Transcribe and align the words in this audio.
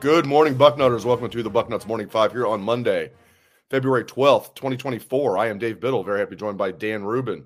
Good 0.00 0.26
morning, 0.26 0.54
Bucknutters. 0.54 1.04
Welcome 1.04 1.28
to 1.28 1.42
the 1.42 1.50
Bucknuts 1.50 1.84
Morning 1.84 2.08
Five 2.08 2.30
here 2.30 2.46
on 2.46 2.60
Monday, 2.60 3.10
February 3.68 4.04
12th, 4.04 4.54
2024. 4.54 5.36
I 5.36 5.48
am 5.48 5.58
Dave 5.58 5.80
Biddle, 5.80 6.04
very 6.04 6.20
happy 6.20 6.30
to 6.30 6.36
be 6.36 6.40
joined 6.40 6.56
by 6.56 6.70
Dan 6.70 7.02
Rubin. 7.02 7.44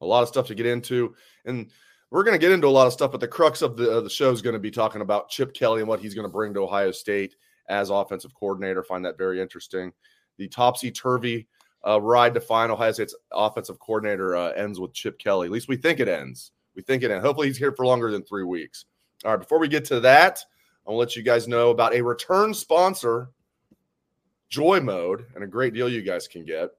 A 0.00 0.06
lot 0.06 0.22
of 0.22 0.28
stuff 0.28 0.48
to 0.48 0.56
get 0.56 0.66
into, 0.66 1.14
and 1.44 1.70
we're 2.10 2.24
going 2.24 2.34
to 2.34 2.40
get 2.40 2.50
into 2.50 2.66
a 2.66 2.70
lot 2.70 2.88
of 2.88 2.92
stuff, 2.92 3.12
but 3.12 3.20
the 3.20 3.28
crux 3.28 3.62
of 3.62 3.76
the, 3.76 4.00
the 4.00 4.10
show 4.10 4.32
is 4.32 4.42
going 4.42 4.54
to 4.54 4.58
be 4.58 4.72
talking 4.72 5.00
about 5.00 5.28
Chip 5.28 5.54
Kelly 5.54 5.78
and 5.78 5.88
what 5.88 6.00
he's 6.00 6.12
going 6.12 6.26
to 6.26 6.32
bring 6.32 6.52
to 6.54 6.64
Ohio 6.64 6.90
State 6.90 7.36
as 7.68 7.88
offensive 7.88 8.34
coordinator. 8.34 8.82
Find 8.82 9.04
that 9.04 9.16
very 9.16 9.40
interesting. 9.40 9.92
The 10.38 10.48
topsy 10.48 10.90
turvy 10.90 11.46
uh, 11.86 12.00
ride 12.00 12.34
to 12.34 12.40
find 12.40 12.72
Ohio 12.72 12.90
State's 12.90 13.14
offensive 13.32 13.78
coordinator 13.78 14.34
uh, 14.34 14.50
ends 14.54 14.80
with 14.80 14.92
Chip 14.92 15.20
Kelly. 15.20 15.46
At 15.46 15.52
least 15.52 15.68
we 15.68 15.76
think 15.76 16.00
it 16.00 16.08
ends. 16.08 16.50
We 16.74 16.82
think 16.82 17.04
it 17.04 17.12
ends. 17.12 17.24
Hopefully, 17.24 17.46
he's 17.46 17.58
here 17.58 17.70
for 17.70 17.86
longer 17.86 18.10
than 18.10 18.24
three 18.24 18.44
weeks. 18.44 18.86
All 19.24 19.30
right, 19.30 19.40
before 19.40 19.60
we 19.60 19.68
get 19.68 19.84
to 19.84 20.00
that, 20.00 20.44
I'll 20.86 20.96
let 20.96 21.14
you 21.16 21.22
guys 21.22 21.46
know 21.46 21.70
about 21.70 21.94
a 21.94 22.02
return 22.02 22.52
sponsor, 22.54 23.30
Joy 24.48 24.80
Mode, 24.80 25.26
and 25.34 25.44
a 25.44 25.46
great 25.46 25.74
deal 25.74 25.88
you 25.88 26.02
guys 26.02 26.26
can 26.26 26.44
get. 26.44 26.70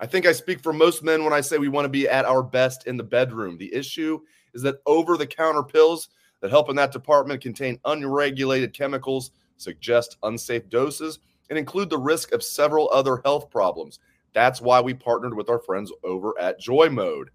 I 0.00 0.06
think 0.06 0.26
I 0.26 0.32
speak 0.32 0.60
for 0.60 0.72
most 0.72 1.04
men 1.04 1.22
when 1.22 1.32
I 1.32 1.40
say 1.40 1.58
we 1.58 1.68
want 1.68 1.84
to 1.84 1.88
be 1.88 2.08
at 2.08 2.24
our 2.24 2.42
best 2.42 2.86
in 2.88 2.96
the 2.96 3.04
bedroom. 3.04 3.56
The 3.56 3.72
issue 3.72 4.20
is 4.52 4.62
that 4.62 4.80
over 4.86 5.16
the 5.16 5.26
counter 5.26 5.62
pills 5.62 6.08
that 6.40 6.50
help 6.50 6.68
in 6.68 6.76
that 6.76 6.90
department 6.90 7.40
contain 7.40 7.78
unregulated 7.84 8.74
chemicals, 8.74 9.30
suggest 9.58 10.16
unsafe 10.24 10.68
doses, 10.68 11.20
and 11.48 11.58
include 11.58 11.88
the 11.88 11.98
risk 11.98 12.32
of 12.32 12.42
several 12.42 12.90
other 12.92 13.20
health 13.24 13.48
problems. 13.48 14.00
That's 14.32 14.60
why 14.60 14.80
we 14.80 14.94
partnered 14.94 15.34
with 15.34 15.48
our 15.48 15.60
friends 15.60 15.92
over 16.02 16.36
at 16.40 16.58
Joy 16.58 16.88
Mode. 16.88 17.30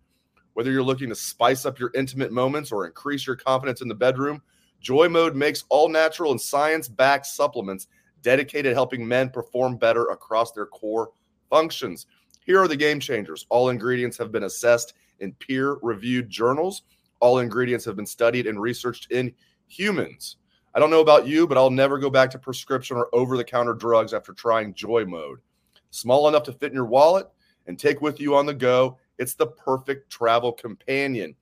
Whether 0.53 0.71
you're 0.71 0.83
looking 0.83 1.09
to 1.09 1.15
spice 1.15 1.65
up 1.65 1.79
your 1.79 1.91
intimate 1.95 2.33
moments 2.33 2.71
or 2.71 2.85
increase 2.85 3.25
your 3.25 3.35
confidence 3.35 3.81
in 3.81 3.87
the 3.87 3.95
bedroom, 3.95 4.41
Joy 4.79 5.09
Mode 5.09 5.35
makes 5.35 5.63
all 5.69 5.89
natural 5.89 6.31
and 6.31 6.39
science 6.39 6.87
backed 6.87 7.25
supplements 7.25 7.87
dedicated 8.21 8.71
to 8.71 8.73
helping 8.73 9.07
men 9.07 9.29
perform 9.29 9.77
better 9.77 10.05
across 10.05 10.51
their 10.51 10.65
core 10.65 11.11
functions. 11.49 12.07
Here 12.45 12.61
are 12.61 12.67
the 12.67 12.75
game 12.75 12.99
changers. 12.99 13.45
All 13.49 13.69
ingredients 13.69 14.17
have 14.17 14.31
been 14.31 14.43
assessed 14.43 14.93
in 15.19 15.33
peer 15.33 15.77
reviewed 15.81 16.29
journals. 16.29 16.83
All 17.19 17.39
ingredients 17.39 17.85
have 17.85 17.95
been 17.95 18.05
studied 18.05 18.47
and 18.47 18.61
researched 18.61 19.11
in 19.11 19.33
humans. 19.67 20.37
I 20.75 20.79
don't 20.79 20.91
know 20.91 21.01
about 21.01 21.27
you, 21.27 21.47
but 21.47 21.57
I'll 21.57 21.71
never 21.71 21.97
go 21.97 22.09
back 22.09 22.29
to 22.31 22.39
prescription 22.39 22.97
or 22.97 23.09
over 23.13 23.35
the 23.35 23.43
counter 23.43 23.73
drugs 23.73 24.13
after 24.13 24.33
trying 24.33 24.73
Joy 24.75 25.05
Mode. 25.05 25.39
Small 25.89 26.27
enough 26.27 26.43
to 26.43 26.53
fit 26.53 26.71
in 26.71 26.75
your 26.75 26.85
wallet 26.85 27.27
and 27.65 27.79
take 27.79 28.01
with 28.01 28.19
you 28.19 28.35
on 28.35 28.45
the 28.45 28.53
go. 28.53 28.97
It's 29.17 29.33
the 29.33 29.47
perfect 29.47 30.11
travel 30.11 30.51
companion 30.51 31.35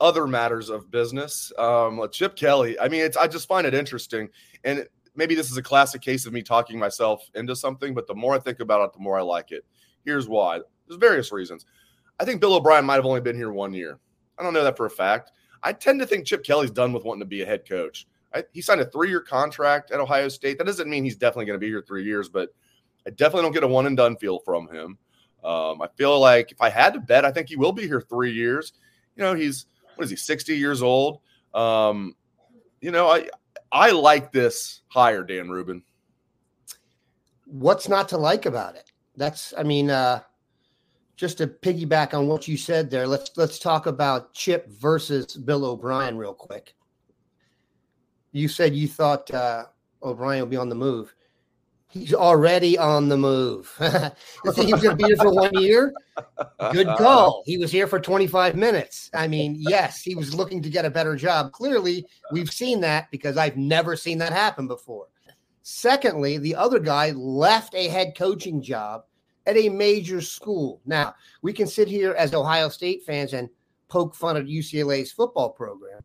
other 0.00 0.26
matters 0.26 0.68
of 0.68 0.90
business. 0.90 1.52
Um, 1.58 2.06
Chip 2.12 2.36
Kelly, 2.36 2.78
I 2.78 2.88
mean, 2.88 3.02
it's 3.02 3.16
I 3.16 3.26
just 3.26 3.48
find 3.48 3.66
it 3.66 3.74
interesting, 3.74 4.28
and 4.64 4.86
maybe 5.14 5.34
this 5.34 5.50
is 5.50 5.56
a 5.56 5.62
classic 5.62 6.00
case 6.00 6.26
of 6.26 6.32
me 6.32 6.42
talking 6.42 6.78
myself 6.78 7.28
into 7.34 7.56
something. 7.56 7.94
But 7.94 8.06
the 8.06 8.14
more 8.14 8.34
I 8.34 8.38
think 8.38 8.60
about 8.60 8.84
it, 8.84 8.92
the 8.92 9.00
more 9.00 9.18
I 9.18 9.22
like 9.22 9.52
it. 9.52 9.64
Here's 10.04 10.28
why: 10.28 10.60
there's 10.86 10.98
various 10.98 11.32
reasons. 11.32 11.66
I 12.20 12.24
think 12.24 12.40
Bill 12.40 12.54
O'Brien 12.54 12.84
might 12.84 12.96
have 12.96 13.06
only 13.06 13.20
been 13.20 13.36
here 13.36 13.52
one 13.52 13.72
year. 13.72 13.98
I 14.38 14.42
don't 14.42 14.54
know 14.54 14.64
that 14.64 14.76
for 14.76 14.86
a 14.86 14.90
fact. 14.90 15.32
I 15.62 15.72
tend 15.72 16.00
to 16.00 16.06
think 16.06 16.26
Chip 16.26 16.44
Kelly's 16.44 16.70
done 16.70 16.92
with 16.92 17.04
wanting 17.04 17.20
to 17.20 17.26
be 17.26 17.42
a 17.42 17.46
head 17.46 17.68
coach. 17.68 18.06
I, 18.34 18.44
he 18.52 18.60
signed 18.60 18.80
a 18.80 18.84
three-year 18.84 19.20
contract 19.20 19.90
at 19.90 20.00
Ohio 20.00 20.28
State. 20.28 20.58
That 20.58 20.66
doesn't 20.66 20.88
mean 20.88 21.02
he's 21.02 21.16
definitely 21.16 21.46
going 21.46 21.58
to 21.58 21.64
be 21.64 21.68
here 21.68 21.82
three 21.82 22.04
years, 22.04 22.28
but 22.28 22.50
I 23.06 23.10
definitely 23.10 23.42
don't 23.42 23.52
get 23.52 23.64
a 23.64 23.68
one 23.68 23.86
and 23.86 23.96
done 23.96 24.16
feel 24.16 24.38
from 24.40 24.68
him. 24.68 24.98
Um, 25.42 25.80
I 25.80 25.88
feel 25.96 26.18
like 26.20 26.52
if 26.52 26.60
I 26.60 26.68
had 26.68 26.92
to 26.94 27.00
bet, 27.00 27.24
I 27.24 27.32
think 27.32 27.48
he 27.48 27.56
will 27.56 27.72
be 27.72 27.86
here 27.86 28.00
three 28.00 28.32
years. 28.32 28.72
You 29.18 29.24
know, 29.24 29.34
he's 29.34 29.66
what 29.96 30.04
is 30.04 30.10
he 30.10 30.16
60 30.16 30.56
years 30.56 30.80
old? 30.80 31.20
Um 31.52 32.14
you 32.80 32.92
know 32.92 33.08
i 33.08 33.28
i 33.72 33.90
like 33.90 34.30
this 34.30 34.82
hire 34.86 35.24
dan 35.24 35.50
rubin. 35.50 35.82
What's 37.46 37.88
not 37.88 38.08
to 38.10 38.18
like 38.18 38.46
about 38.46 38.76
it? 38.76 38.92
That's 39.16 39.52
i 39.58 39.64
mean 39.64 39.90
uh 39.90 40.20
just 41.16 41.38
to 41.38 41.48
piggyback 41.48 42.14
on 42.14 42.28
what 42.28 42.46
you 42.46 42.56
said 42.56 42.88
there 42.88 43.08
let's 43.08 43.32
let's 43.36 43.58
talk 43.58 43.86
about 43.86 44.32
chip 44.34 44.70
versus 44.70 45.26
bill 45.26 45.64
o'brien 45.64 46.16
real 46.16 46.34
quick. 46.34 46.74
You 48.30 48.46
said 48.46 48.76
you 48.76 48.86
thought 48.86 49.28
uh 49.34 49.64
o'brien 50.00 50.42
would 50.42 50.50
be 50.50 50.56
on 50.56 50.68
the 50.68 50.76
move 50.76 51.12
He's 51.90 52.12
already 52.12 52.76
on 52.76 53.08
the 53.08 53.16
move. 53.16 53.74
you 53.80 54.52
think 54.52 54.66
he 54.66 54.72
was 54.74 54.82
going 54.82 54.96
to 54.98 55.02
be 55.02 55.04
here 55.04 55.16
for 55.16 55.32
one 55.32 55.54
year? 55.54 55.94
Good 56.72 56.86
call. 56.98 57.42
He 57.46 57.56
was 57.56 57.72
here 57.72 57.86
for 57.86 57.98
25 57.98 58.56
minutes. 58.56 59.10
I 59.14 59.26
mean, 59.26 59.56
yes, 59.58 60.02
he 60.02 60.14
was 60.14 60.34
looking 60.34 60.60
to 60.62 60.68
get 60.68 60.84
a 60.84 60.90
better 60.90 61.16
job. 61.16 61.52
Clearly, 61.52 62.04
we've 62.30 62.52
seen 62.52 62.82
that 62.82 63.10
because 63.10 63.38
I've 63.38 63.56
never 63.56 63.96
seen 63.96 64.18
that 64.18 64.34
happen 64.34 64.68
before. 64.68 65.06
Secondly, 65.62 66.36
the 66.36 66.54
other 66.54 66.78
guy 66.78 67.12
left 67.12 67.74
a 67.74 67.88
head 67.88 68.12
coaching 68.14 68.60
job 68.60 69.04
at 69.46 69.56
a 69.56 69.70
major 69.70 70.20
school. 70.20 70.82
Now, 70.84 71.14
we 71.40 71.54
can 71.54 71.66
sit 71.66 71.88
here 71.88 72.12
as 72.18 72.34
Ohio 72.34 72.68
State 72.68 73.04
fans 73.04 73.32
and 73.32 73.48
poke 73.88 74.14
fun 74.14 74.36
at 74.36 74.44
UCLA's 74.44 75.10
football 75.10 75.50
program. 75.50 76.02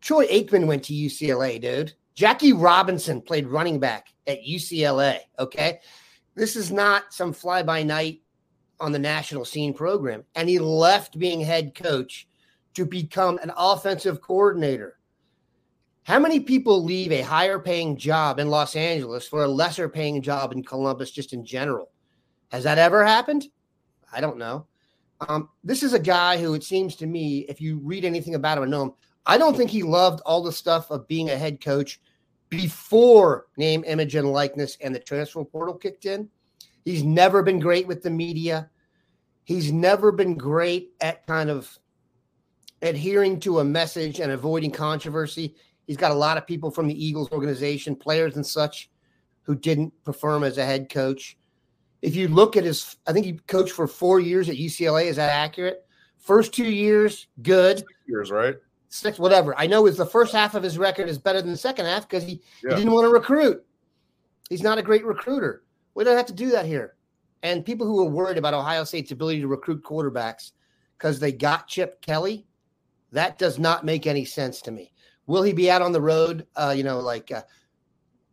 Troy 0.00 0.26
Aikman 0.26 0.66
went 0.66 0.84
to 0.84 0.92
UCLA, 0.92 1.60
dude. 1.60 1.94
Jackie 2.14 2.52
Robinson 2.52 3.20
played 3.20 3.48
running 3.48 3.80
back 3.80 4.13
at 4.26 4.44
UCLA. 4.44 5.20
Okay. 5.38 5.80
This 6.34 6.56
is 6.56 6.72
not 6.72 7.12
some 7.12 7.32
fly 7.32 7.62
by 7.62 7.82
night 7.82 8.22
on 8.80 8.92
the 8.92 8.98
national 8.98 9.44
scene 9.44 9.72
program. 9.72 10.24
And 10.34 10.48
he 10.48 10.58
left 10.58 11.18
being 11.18 11.40
head 11.40 11.74
coach 11.74 12.26
to 12.74 12.84
become 12.84 13.38
an 13.38 13.52
offensive 13.56 14.20
coordinator. 14.20 14.98
How 16.02 16.18
many 16.18 16.40
people 16.40 16.84
leave 16.84 17.12
a 17.12 17.22
higher 17.22 17.58
paying 17.58 17.96
job 17.96 18.38
in 18.38 18.50
Los 18.50 18.76
Angeles 18.76 19.26
for 19.26 19.44
a 19.44 19.48
lesser 19.48 19.88
paying 19.88 20.20
job 20.20 20.52
in 20.52 20.62
Columbus, 20.62 21.10
just 21.10 21.32
in 21.32 21.46
general? 21.46 21.92
Has 22.50 22.64
that 22.64 22.78
ever 22.78 23.04
happened? 23.04 23.46
I 24.12 24.20
don't 24.20 24.36
know. 24.36 24.66
Um, 25.28 25.48
this 25.62 25.82
is 25.82 25.94
a 25.94 25.98
guy 25.98 26.36
who, 26.36 26.54
it 26.54 26.62
seems 26.62 26.94
to 26.96 27.06
me, 27.06 27.46
if 27.48 27.60
you 27.60 27.78
read 27.78 28.04
anything 28.04 28.34
about 28.34 28.58
him 28.58 28.64
and 28.64 28.70
know 28.70 28.82
him, 28.82 28.92
I 29.24 29.38
don't 29.38 29.56
think 29.56 29.70
he 29.70 29.82
loved 29.82 30.20
all 30.26 30.42
the 30.42 30.52
stuff 30.52 30.90
of 30.90 31.08
being 31.08 31.30
a 31.30 31.38
head 31.38 31.62
coach 31.62 32.00
before 32.48 33.46
name, 33.56 33.84
image, 33.86 34.14
and 34.14 34.32
likeness 34.32 34.76
and 34.80 34.94
the 34.94 34.98
transfer 34.98 35.44
portal 35.44 35.74
kicked 35.74 36.06
in. 36.06 36.28
He's 36.84 37.02
never 37.02 37.42
been 37.42 37.58
great 37.58 37.86
with 37.86 38.02
the 38.02 38.10
media. 38.10 38.70
He's 39.44 39.72
never 39.72 40.12
been 40.12 40.36
great 40.36 40.92
at 41.00 41.26
kind 41.26 41.50
of 41.50 41.78
adhering 42.82 43.40
to 43.40 43.60
a 43.60 43.64
message 43.64 44.20
and 44.20 44.32
avoiding 44.32 44.70
controversy. 44.70 45.54
He's 45.86 45.96
got 45.96 46.12
a 46.12 46.14
lot 46.14 46.38
of 46.38 46.46
people 46.46 46.70
from 46.70 46.88
the 46.88 47.04
Eagles 47.04 47.30
organization, 47.32 47.96
players 47.96 48.36
and 48.36 48.46
such, 48.46 48.90
who 49.42 49.54
didn't 49.54 49.92
him 50.06 50.44
as 50.44 50.58
a 50.58 50.64
head 50.64 50.90
coach. 50.90 51.36
If 52.02 52.14
you 52.14 52.28
look 52.28 52.56
at 52.56 52.64
his, 52.64 52.96
I 53.06 53.12
think 53.12 53.26
he 53.26 53.32
coached 53.46 53.72
for 53.72 53.86
four 53.86 54.20
years 54.20 54.48
at 54.48 54.56
UCLA. 54.56 55.06
Is 55.06 55.16
that 55.16 55.30
accurate? 55.30 55.86
First 56.18 56.52
two 56.52 56.70
years, 56.70 57.26
good. 57.42 57.84
Years, 58.06 58.30
right? 58.30 58.56
Six, 58.94 59.18
whatever. 59.18 59.58
I 59.58 59.66
know 59.66 59.86
is 59.86 59.96
the 59.96 60.06
first 60.06 60.32
half 60.32 60.54
of 60.54 60.62
his 60.62 60.78
record 60.78 61.08
is 61.08 61.18
better 61.18 61.42
than 61.42 61.50
the 61.50 61.56
second 61.56 61.86
half 61.86 62.08
because 62.08 62.22
he, 62.22 62.40
yeah. 62.62 62.70
he 62.70 62.76
didn't 62.76 62.92
want 62.92 63.04
to 63.04 63.12
recruit. 63.12 63.64
He's 64.48 64.62
not 64.62 64.78
a 64.78 64.82
great 64.82 65.04
recruiter. 65.04 65.64
We 65.94 66.04
don't 66.04 66.16
have 66.16 66.26
to 66.26 66.32
do 66.32 66.50
that 66.50 66.64
here. 66.64 66.94
And 67.42 67.64
people 67.64 67.88
who 67.88 68.00
are 68.06 68.08
worried 68.08 68.38
about 68.38 68.54
Ohio 68.54 68.84
State's 68.84 69.10
ability 69.10 69.40
to 69.40 69.48
recruit 69.48 69.82
quarterbacks 69.82 70.52
because 70.96 71.18
they 71.18 71.32
got 71.32 71.66
Chip 71.66 72.00
Kelly, 72.02 72.46
that 73.10 73.36
does 73.36 73.58
not 73.58 73.84
make 73.84 74.06
any 74.06 74.24
sense 74.24 74.62
to 74.62 74.70
me. 74.70 74.92
Will 75.26 75.42
he 75.42 75.52
be 75.52 75.68
out 75.68 75.82
on 75.82 75.90
the 75.90 76.00
road, 76.00 76.46
uh, 76.54 76.72
you 76.76 76.84
know, 76.84 77.00
like 77.00 77.32
uh, 77.32 77.42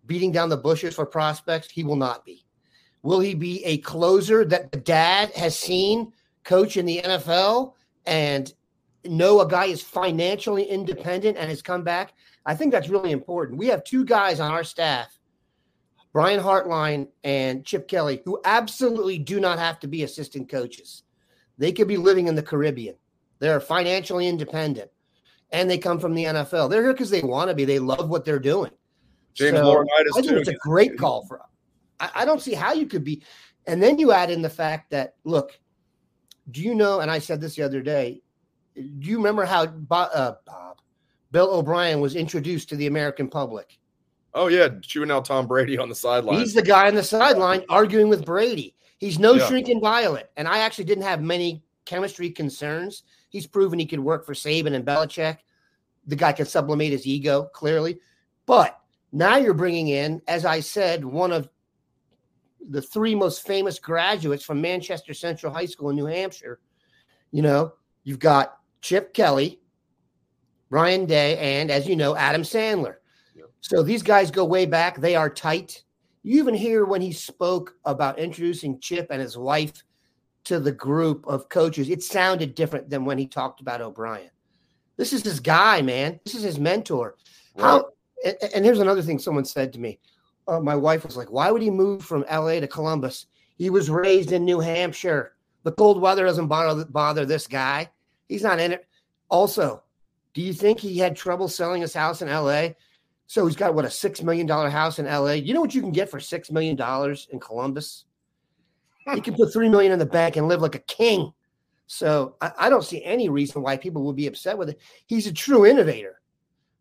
beating 0.06 0.32
down 0.32 0.48
the 0.48 0.58
bushes 0.58 0.94
for 0.94 1.08
prospects? 1.08 1.72
He 1.72 1.84
will 1.84 1.96
not 1.96 2.24
be. 2.24 2.46
Will 3.02 3.20
he 3.20 3.34
be 3.34 3.66
a 3.66 3.80
closer 3.80 4.46
that 4.46 4.72
the 4.72 4.80
dad 4.80 5.32
has 5.32 5.58
seen 5.58 6.14
coach 6.44 6.78
in 6.78 6.86
the 6.86 7.02
NFL 7.04 7.74
and 8.06 8.54
know 9.06 9.42
a 9.42 9.48
guy 9.48 9.66
is 9.66 9.82
financially 9.82 10.64
independent 10.64 11.38
and 11.38 11.50
has 11.50 11.62
come 11.62 11.84
back? 11.84 12.14
I 12.46 12.56
think 12.56 12.72
that's 12.72 12.90
really 12.90 13.12
important. 13.12 13.60
We 13.60 13.68
have 13.68 13.84
two 13.84 14.06
guys 14.06 14.40
on 14.40 14.52
our 14.52 14.64
staff, 14.64 15.18
Brian 16.14 16.42
Hartline 16.42 17.08
and 17.24 17.66
Chip 17.66 17.88
Kelly, 17.88 18.22
who 18.26 18.40
absolutely 18.46 19.18
do 19.18 19.40
not 19.40 19.60
have 19.60 19.80
to 19.80 19.88
be 19.88 20.04
assistant 20.04 20.50
coaches. 20.50 21.04
They 21.58 21.72
could 21.72 21.88
be 21.88 21.98
living 21.98 22.28
in 22.28 22.36
the 22.36 22.44
Caribbean. 22.44 22.96
They're 23.40 23.60
financially 23.60 24.28
independent 24.28 24.92
and 25.52 25.70
they 25.70 25.78
come 25.78 26.00
from 26.00 26.14
the 26.14 26.26
NFL. 26.26 26.70
They're 26.70 26.84
here 26.84 26.94
because 26.94 27.10
they 27.10 27.22
want 27.22 27.50
to 27.50 27.56
be. 27.56 27.66
They 27.66 27.80
love 27.80 28.10
what 28.10 28.26
they're 28.26 28.40
doing. 28.40 28.72
James 29.34 29.58
so 29.58 29.64
Laurinaitis 29.64 30.18
I 30.18 30.22
think 30.22 30.34
it's 30.34 30.50
a 30.50 30.56
great 30.56 30.98
call 30.98 31.26
for. 31.26 31.42
I, 32.00 32.10
I 32.16 32.26
don't 32.26 32.42
see 32.42 32.54
how 32.54 32.74
you 32.74 32.86
could 32.86 33.04
be, 33.04 33.24
and 33.68 33.82
then 33.82 33.98
you 33.98 34.12
add 34.12 34.32
in 34.32 34.42
the 34.42 34.50
fact 34.50 34.92
that 34.92 35.16
look, 35.24 35.60
do 36.50 36.62
you 36.62 36.76
know? 36.76 37.00
And 37.00 37.12
I 37.12 37.20
said 37.20 37.42
this 37.42 37.56
the 37.56 37.64
other 37.64 37.82
day. 37.82 38.22
Do 38.76 38.82
you 38.84 39.18
remember 39.18 39.46
how 39.46 39.66
Bob, 39.66 40.10
uh, 40.14 40.34
Bob 40.46 40.78
Bill 41.32 41.54
O'Brien 41.54 42.00
was 42.00 42.16
introduced 42.16 42.70
to 42.70 42.76
the 42.76 42.88
American 42.88 43.28
public? 43.28 43.78
Oh 44.34 44.48
yeah, 44.48 44.70
chewing 44.82 45.12
out 45.12 45.26
Tom 45.26 45.48
Brady 45.48 45.78
on 45.78 45.90
the 45.90 45.96
sideline. 45.96 46.40
He's 46.40 46.54
the 46.54 46.62
guy 46.62 46.88
on 46.88 46.96
the 46.96 47.04
sideline 47.04 47.64
arguing 47.70 48.08
with 48.08 48.26
Brady. 48.26 48.76
He's 48.98 49.20
no 49.20 49.34
yeah. 49.34 49.48
shrinking 49.48 49.82
violet, 49.82 50.30
and 50.38 50.48
I 50.48 50.60
actually 50.60 50.86
didn't 50.86 51.04
have 51.04 51.22
many 51.22 51.64
chemistry 51.86 52.30
concerns. 52.30 53.04
He's 53.30 53.48
proven 53.48 53.80
he 53.80 53.86
could 53.86 54.00
work 54.00 54.26
for 54.26 54.34
Saban 54.34 54.74
and 54.74 54.86
Belichick. 54.86 55.40
The 56.08 56.16
guy 56.16 56.32
can 56.34 56.46
sublimate 56.46 56.92
his 56.92 57.06
ego 57.06 57.50
clearly, 57.54 58.00
but 58.46 58.80
now 59.12 59.38
you're 59.38 59.54
bringing 59.54 59.90
in, 59.90 60.22
as 60.28 60.46
I 60.46 60.62
said, 60.62 61.04
one 61.04 61.32
of 61.32 61.50
the 62.70 62.82
three 62.82 63.16
most 63.16 63.46
famous 63.46 63.80
graduates 63.80 64.44
from 64.44 64.62
Manchester 64.62 65.14
Central 65.14 65.54
High 65.54 65.66
School 65.66 65.90
in 65.90 65.96
New 65.96 66.06
Hampshire. 66.06 66.60
You 67.32 67.42
know, 67.42 67.74
you've 68.04 68.20
got 68.20 68.58
Chip 68.82 69.14
Kelly, 69.14 69.60
Ryan 70.70 71.06
Day, 71.06 71.38
and 71.38 71.70
as 71.70 71.88
you 71.88 71.96
know, 71.96 72.16
Adam 72.16 72.42
Sandler. 72.44 72.96
So 73.62 73.84
these 73.84 74.02
guys 74.02 74.32
go 74.32 74.44
way 74.44 74.66
back. 74.66 75.00
They 75.00 75.16
are 75.16 75.30
tight. 75.30 75.84
You 76.24 76.40
even 76.40 76.56
hear 76.56 76.86
when 76.86 77.02
he 77.02 77.12
spoke 77.12 77.76
about 77.86 78.20
introducing 78.20 78.80
Chip 78.80 79.08
and 79.12 79.22
his 79.22 79.38
wife 79.38 79.84
to 80.46 80.60
the 80.60 80.72
group 80.72 81.26
of 81.28 81.50
coaches, 81.50 81.90
it 81.90 82.04
sounded 82.04 82.56
different 82.56 82.90
than 82.90 83.06
when 83.06 83.18
he 83.18 83.28
talked 83.28 83.62
about 83.62 83.82
O'Brien. 83.82 84.32
This 84.98 85.14
is 85.14 85.24
his 85.24 85.40
guy, 85.40 85.82
man. 85.82 86.20
This 86.26 86.36
is 86.36 86.44
his 86.44 86.60
mentor. 86.60 87.16
Right. 87.56 87.64
How? 87.64 87.90
And, 88.26 88.36
and, 88.56 88.66
here's 88.66 88.80
another 88.80 89.02
thing 89.02 89.18
someone 89.18 89.46
said 89.46 89.74
to 89.74 89.80
me. 89.80 90.00
Uh, 90.48 90.60
my 90.60 90.76
wife 90.76 91.06
was 91.06 91.18
like, 91.18 91.32
"Why 91.32 91.50
would 91.50 91.62
he 91.62 91.70
move 91.70 92.04
from 92.04 92.26
L.A. 92.28 92.60
to 92.60 92.68
Columbus? 92.68 93.28
He 93.58 93.70
was 93.70 93.90
raised 93.90 94.32
in 94.32 94.46
New 94.46 94.60
Hampshire. 94.60 95.34
The 95.64 95.72
cold 95.72 96.02
weather 96.02 96.26
doesn't 96.26 96.48
bother 96.48 96.86
bother 96.86 97.26
this 97.26 97.48
guy. 97.48 97.90
He's 98.32 98.44
not 98.44 98.60
in 98.60 98.72
it." 98.72 98.88
Also, 99.30 99.84
do 100.34 100.42
you 100.42 100.54
think 100.54 100.80
he 100.80 100.98
had 100.98 101.16
trouble 101.16 101.48
selling 101.48 101.82
his 101.82 101.94
house 101.94 102.22
in 102.22 102.30
L.A.? 102.30 102.76
So 103.28 103.46
he's 103.46 103.56
got 103.56 103.74
what 103.74 103.86
a 103.86 103.90
six 103.90 104.22
million 104.22 104.46
dollar 104.46 104.70
house 104.70 105.00
in 105.00 105.08
L.A. 105.08 105.36
You 105.36 105.54
know 105.54 105.62
what 105.62 105.74
you 105.74 105.82
can 105.82 105.92
get 105.92 106.10
for 106.10 106.20
six 106.20 106.52
million 106.52 106.76
dollars 106.76 107.28
in 107.32 107.40
Columbus? 107.40 108.06
he 109.14 109.22
can 109.22 109.34
put 109.34 109.52
three 109.52 109.70
million 109.70 109.92
in 109.92 110.00
the 110.00 110.06
bank 110.06 110.36
and 110.36 110.48
live 110.48 110.62
like 110.62 110.76
a 110.76 110.80
king. 110.80 111.34
So 111.88 112.36
I, 112.40 112.52
I, 112.60 112.70
don't 112.70 112.84
see 112.84 113.04
any 113.04 113.30
reason 113.30 113.62
why 113.62 113.76
people 113.78 114.04
would 114.04 114.16
be 114.16 114.28
upset 114.28 114.58
with 114.58 114.70
it. 114.70 114.80
He's 115.08 115.28
a 115.28 115.34
true 115.34 115.66
innovator. 115.66 116.22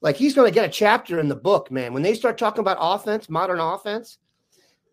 Like 0.01 0.17
he's 0.17 0.35
going 0.35 0.49
to 0.49 0.55
get 0.55 0.69
a 0.69 0.73
chapter 0.73 1.19
in 1.19 1.29
the 1.29 1.35
book, 1.35 1.71
man. 1.71 1.93
When 1.93 2.03
they 2.03 2.15
start 2.15 2.39
talking 2.39 2.61
about 2.61 2.79
offense, 2.81 3.29
modern 3.29 3.59
offense, 3.59 4.19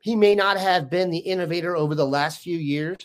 he 0.01 0.15
may 0.15 0.35
not 0.35 0.57
have 0.57 0.89
been 0.89 1.11
the 1.11 1.17
innovator 1.17 1.75
over 1.75 1.95
the 1.95 2.07
last 2.07 2.41
few 2.41 2.57
years, 2.57 2.97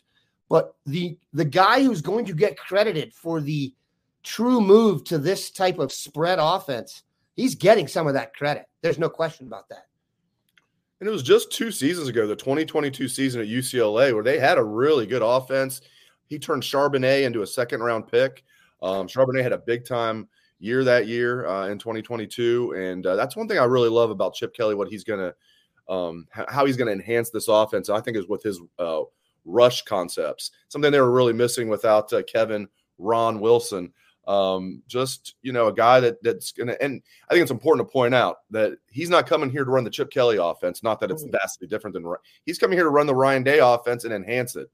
but 0.52 0.74
the 0.84 1.16
the 1.32 1.46
guy 1.46 1.82
who's 1.82 2.02
going 2.02 2.26
to 2.26 2.34
get 2.34 2.58
credited 2.58 3.14
for 3.14 3.40
the 3.40 3.74
true 4.22 4.60
move 4.60 5.02
to 5.04 5.16
this 5.16 5.50
type 5.50 5.78
of 5.78 5.90
spread 5.90 6.38
offense, 6.38 7.04
he's 7.36 7.54
getting 7.54 7.88
some 7.88 8.06
of 8.06 8.12
that 8.12 8.34
credit. 8.34 8.66
There's 8.82 8.98
no 8.98 9.08
question 9.08 9.46
about 9.46 9.70
that. 9.70 9.86
And 11.00 11.08
it 11.08 11.10
was 11.10 11.22
just 11.22 11.52
two 11.52 11.72
seasons 11.72 12.06
ago, 12.08 12.26
the 12.26 12.36
2022 12.36 13.08
season 13.08 13.40
at 13.40 13.46
UCLA, 13.46 14.12
where 14.12 14.22
they 14.22 14.38
had 14.38 14.58
a 14.58 14.62
really 14.62 15.06
good 15.06 15.22
offense. 15.22 15.80
He 16.26 16.38
turned 16.38 16.62
Charbonnet 16.64 17.22
into 17.22 17.40
a 17.40 17.46
second 17.46 17.82
round 17.82 18.08
pick. 18.08 18.44
Um, 18.82 19.08
Charbonnet 19.08 19.42
had 19.42 19.52
a 19.52 19.58
big 19.58 19.86
time 19.86 20.28
year 20.58 20.84
that 20.84 21.06
year 21.06 21.46
uh, 21.46 21.68
in 21.68 21.78
2022. 21.78 22.74
And 22.76 23.06
uh, 23.06 23.16
that's 23.16 23.36
one 23.36 23.48
thing 23.48 23.58
I 23.58 23.64
really 23.64 23.88
love 23.88 24.10
about 24.10 24.34
Chip 24.34 24.54
Kelly, 24.54 24.74
what 24.74 24.88
he's 24.88 25.02
to, 25.20 25.34
um, 25.88 26.26
how 26.30 26.66
he's 26.66 26.76
to 26.88 26.92
enhance 26.92 27.30
this 27.30 27.48
offense, 27.48 27.88
I 27.88 28.02
think, 28.02 28.18
is 28.18 28.28
with 28.28 28.42
his 28.42 28.60
uh, 28.78 29.00
rush 29.44 29.82
concepts, 29.82 30.50
something 30.68 30.90
they 30.90 31.00
were 31.00 31.10
really 31.10 31.32
missing 31.32 31.68
without 31.68 32.12
uh, 32.12 32.22
Kevin 32.22 32.68
Ron 32.98 33.40
Wilson. 33.40 33.92
Um, 34.28 34.82
just 34.86 35.34
you 35.42 35.52
know, 35.52 35.66
a 35.66 35.72
guy 35.72 35.98
that 36.00 36.22
that's 36.22 36.52
gonna 36.52 36.76
and 36.80 37.02
I 37.28 37.34
think 37.34 37.42
it's 37.42 37.50
important 37.50 37.86
to 37.86 37.92
point 37.92 38.14
out 38.14 38.38
that 38.50 38.72
he's 38.90 39.10
not 39.10 39.26
coming 39.26 39.50
here 39.50 39.64
to 39.64 39.70
run 39.70 39.84
the 39.84 39.90
Chip 39.90 40.10
Kelly 40.10 40.38
offense. 40.40 40.82
Not 40.82 41.00
that 41.00 41.10
it's 41.10 41.24
mm. 41.24 41.32
vastly 41.32 41.66
different 41.66 41.94
than 41.94 42.06
he's 42.46 42.58
coming 42.58 42.78
here 42.78 42.84
to 42.84 42.90
run 42.90 43.08
the 43.08 43.14
Ryan 43.14 43.42
Day 43.42 43.58
offense 43.58 44.04
and 44.04 44.14
enhance 44.14 44.54
it. 44.54 44.70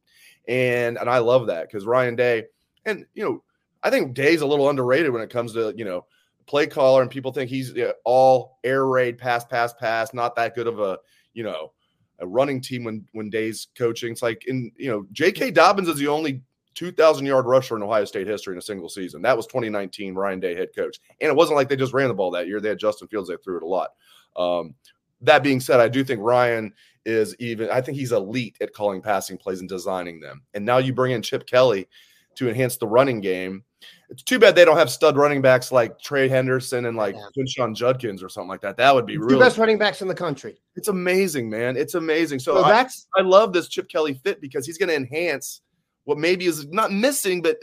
And 0.49 0.99
and 0.99 1.09
I 1.09 1.19
love 1.19 1.47
that 1.47 1.69
because 1.69 1.87
Ryan 1.87 2.15
Day, 2.15 2.45
and 2.85 3.07
you 3.15 3.25
know, 3.25 3.43
I 3.83 3.91
think 3.91 4.15
Day's 4.15 4.41
a 4.41 4.47
little 4.47 4.69
underrated 4.69 5.13
when 5.13 5.23
it 5.23 5.31
comes 5.31 5.53
to, 5.55 5.73
you 5.77 5.85
know, 5.85 6.07
play 6.47 6.67
caller 6.67 7.03
and 7.03 7.11
people 7.11 7.33
think 7.33 7.51
he's 7.51 7.73
all 8.05 8.59
air 8.65 8.87
raid, 8.87 9.19
pass, 9.19 9.45
pass, 9.45 9.73
pass, 9.75 10.13
not 10.13 10.35
that 10.37 10.55
good 10.55 10.67
of 10.67 10.81
a, 10.81 10.99
you 11.35 11.45
know, 11.45 11.73
a 12.21 12.27
running 12.27 12.61
team 12.61 12.85
when 12.85 13.07
when 13.13 13.31
Day's 13.31 13.69
coaching. 13.77 14.13
It's 14.13 14.23
like 14.23 14.47
in, 14.47 14.73
you 14.77 14.91
know, 14.91 15.07
J.K. 15.13 15.53
Dobbins 15.53 15.89
is 15.89 15.97
the 15.97 16.09
only 16.09 16.43
2,000 16.75 17.27
yard 17.27 17.47
rusher 17.47 17.77
in 17.77 17.83
Ohio 17.83 18.05
State 18.05 18.29
history 18.29 18.55
in 18.55 18.59
a 18.59 18.63
single 18.63 18.89
season. 18.89 19.21
That 19.23 19.37
was 19.37 19.49
2019, 19.49 20.15
Ryan 20.15 20.39
Day 20.39 20.55
head 20.55 20.69
coach. 20.77 21.01
And 21.21 21.29
it 21.29 21.35
wasn't 21.35 21.57
like 21.57 21.69
they 21.69 21.75
just 21.75 21.93
ran 21.93 22.07
the 22.07 22.15
ball 22.15 22.31
that 22.31 22.47
year. 22.47 22.61
They 22.61 22.69
had 22.69 22.79
Justin 22.79 23.09
Fields, 23.09 23.29
they 23.29 23.37
threw 23.43 23.57
it 23.57 23.65
a 23.65 23.67
lot. 23.67 23.91
Um, 24.37 24.77
that 25.23 25.43
being 25.43 25.59
said, 25.59 25.81
I 25.81 25.89
do 25.89 26.05
think 26.05 26.21
Ryan 26.21 26.73
is 27.05 27.35
even, 27.41 27.69
I 27.71 27.81
think 27.81 27.99
he's 27.99 28.13
elite 28.13 28.57
at 28.61 28.73
calling 28.73 29.03
passing 29.03 29.39
plays 29.39 29.59
and 29.59 29.69
designing 29.69 30.21
them. 30.21 30.43
And 30.55 30.65
now 30.65 30.79
you 30.79 30.93
bring 30.93 31.11
in 31.11 31.23
Chip 31.23 31.47
Kelly 31.47 31.89
to 32.37 32.49
enhance 32.49 32.77
the 32.77 32.87
running 32.87 33.21
game. 33.21 33.65
It's 34.11 34.23
too 34.23 34.39
bad 34.39 34.55
they 34.55 34.65
don't 34.65 34.79
have 34.79 34.91
stud 34.91 35.17
running 35.17 35.43
backs 35.43 35.71
like 35.71 36.01
Trey 36.01 36.29
Henderson 36.29 36.87
and 36.87 36.97
like 36.97 37.15
yeah. 37.15 37.73
Judkins 37.75 38.23
or 38.23 38.29
something 38.29 38.49
like 38.49 38.63
that. 38.63 38.79
That 38.79 38.95
would 38.95 39.05
be 39.05 39.19
really 39.19 39.35
the 39.35 39.41
best 39.41 39.59
running 39.59 39.77
backs 39.77 40.01
in 40.01 40.09
the 40.09 40.15
country. 40.15 40.59
It's 40.77 40.89
amazing, 40.89 41.51
man. 41.51 41.77
It's 41.77 41.95
amazing. 41.95 42.39
So, 42.39 42.55
so 42.55 42.69
that's 42.69 43.07
I, 43.15 43.21
I 43.21 43.23
love 43.23 43.53
this 43.53 43.69
Chip 43.69 43.89
Kelly 43.89 44.15
fit 44.15 44.41
because 44.41 44.65
he's 44.65 44.79
going 44.79 44.89
to 44.89 44.97
enhance 44.97 45.61
what 46.05 46.17
maybe 46.17 46.47
is 46.47 46.67
not 46.69 46.91
missing, 46.91 47.43
but 47.43 47.59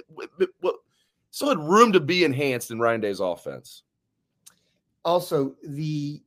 what 0.61 0.75
still 1.31 1.49
had 1.49 1.59
room 1.59 1.91
to 1.93 1.99
be 1.99 2.23
enhanced 2.23 2.69
in 2.69 2.79
Ryan 2.79 3.01
Day's 3.01 3.19
offense. 3.19 3.81
Also, 5.03 5.55
the 5.63 6.21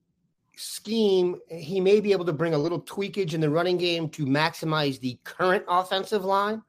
scheme, 0.57 1.37
he 1.49 1.81
may 1.81 2.01
be 2.01 2.11
able 2.11 2.25
to 2.25 2.33
bring 2.33 2.55
a 2.55 2.59
little 2.59 2.81
tweakage 2.81 3.35
in 3.35 3.41
the 3.41 3.49
running 3.49 3.79
game 3.79 4.09
to 4.11 4.27
maximize 4.27 4.99
the 4.99 5.17
current 5.23 5.65
offensive 5.69 6.25
line. 6.25 6.61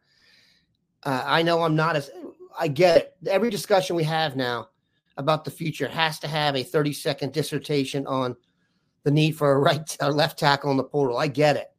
Uh, 1.04 1.24
I 1.26 1.42
know 1.42 1.64
I'm 1.64 1.76
not 1.76 1.96
as 1.96 2.12
I 2.58 2.68
get 2.68 2.98
it. 2.98 3.16
Every 3.28 3.50
discussion 3.50 3.96
we 3.96 4.04
have 4.04 4.36
now 4.36 4.70
about 5.18 5.44
the 5.44 5.52
future 5.52 5.88
has 5.88 6.20
to 6.20 6.28
have 6.28 6.56
a 6.56 6.64
30 6.64 6.94
second 6.94 7.34
dissertation 7.34 8.08
on 8.08 8.36
the 9.04 9.12
need 9.12 9.32
for 9.32 9.52
a 9.52 9.60
right 9.60 9.98
or 10.02 10.12
left 10.12 10.40
tackle 10.40 10.72
in 10.72 10.78
the 10.78 10.84
portal. 10.84 11.18
I 11.18 11.28
get 11.28 11.58
it. 11.58 11.72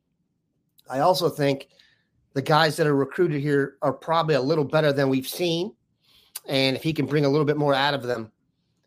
I 0.88 1.00
also 1.00 1.28
think 1.28 1.68
the 2.34 2.42
guys 2.42 2.76
that 2.76 2.86
are 2.86 2.96
recruited 2.96 3.40
here 3.40 3.76
are 3.82 3.92
probably 3.92 4.34
a 4.34 4.40
little 4.40 4.64
better 4.64 4.92
than 4.92 5.08
we've 5.08 5.28
seen. 5.28 5.72
And 6.46 6.76
if 6.76 6.82
he 6.82 6.92
can 6.92 7.06
bring 7.06 7.24
a 7.24 7.28
little 7.28 7.44
bit 7.44 7.56
more 7.56 7.74
out 7.74 7.94
of 7.94 8.02
them, 8.02 8.30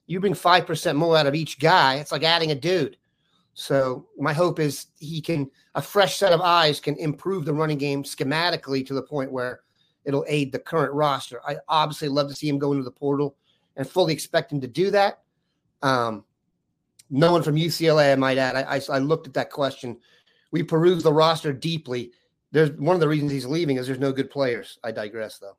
you 0.05 0.19
bring 0.19 0.33
5% 0.33 0.95
more 0.95 1.17
out 1.17 1.27
of 1.27 1.35
each 1.35 1.59
guy, 1.59 1.95
it's 1.95 2.11
like 2.11 2.23
adding 2.23 2.51
a 2.51 2.55
dude. 2.55 2.97
So 3.53 4.07
my 4.17 4.33
hope 4.33 4.59
is 4.59 4.87
he 4.99 5.21
can, 5.21 5.49
a 5.75 5.81
fresh 5.81 6.17
set 6.17 6.33
of 6.33 6.41
eyes 6.41 6.79
can 6.79 6.97
improve 6.97 7.45
the 7.45 7.53
running 7.53 7.77
game 7.77 8.03
schematically 8.03 8.85
to 8.87 8.93
the 8.93 9.03
point 9.03 9.31
where 9.31 9.61
it'll 10.05 10.25
aid 10.27 10.51
the 10.51 10.59
current 10.59 10.93
roster. 10.93 11.39
I 11.45 11.57
obviously 11.67 12.09
love 12.09 12.29
to 12.29 12.35
see 12.35 12.49
him 12.49 12.59
go 12.59 12.71
into 12.71 12.83
the 12.83 12.91
portal 12.91 13.35
and 13.75 13.87
fully 13.87 14.13
expect 14.13 14.51
him 14.51 14.61
to 14.61 14.67
do 14.67 14.91
that. 14.91 15.21
Um, 15.81 16.23
no 17.09 17.31
one 17.31 17.43
from 17.43 17.55
UCLA, 17.55 18.13
I 18.13 18.15
might 18.15 18.37
add. 18.37 18.55
I, 18.55 18.77
I, 18.77 18.81
I 18.95 18.99
looked 18.99 19.27
at 19.27 19.33
that 19.33 19.49
question. 19.49 19.97
We 20.51 20.63
perused 20.63 21.05
the 21.05 21.13
roster 21.13 21.53
deeply. 21.53 22.11
There's 22.51 22.71
one 22.71 22.95
of 22.95 22.99
the 22.99 23.07
reasons 23.07 23.31
he's 23.31 23.45
leaving 23.45 23.77
is 23.77 23.87
there's 23.87 23.99
no 23.99 24.11
good 24.11 24.29
players. 24.29 24.79
I 24.83 24.91
digress, 24.91 25.39
though. 25.39 25.57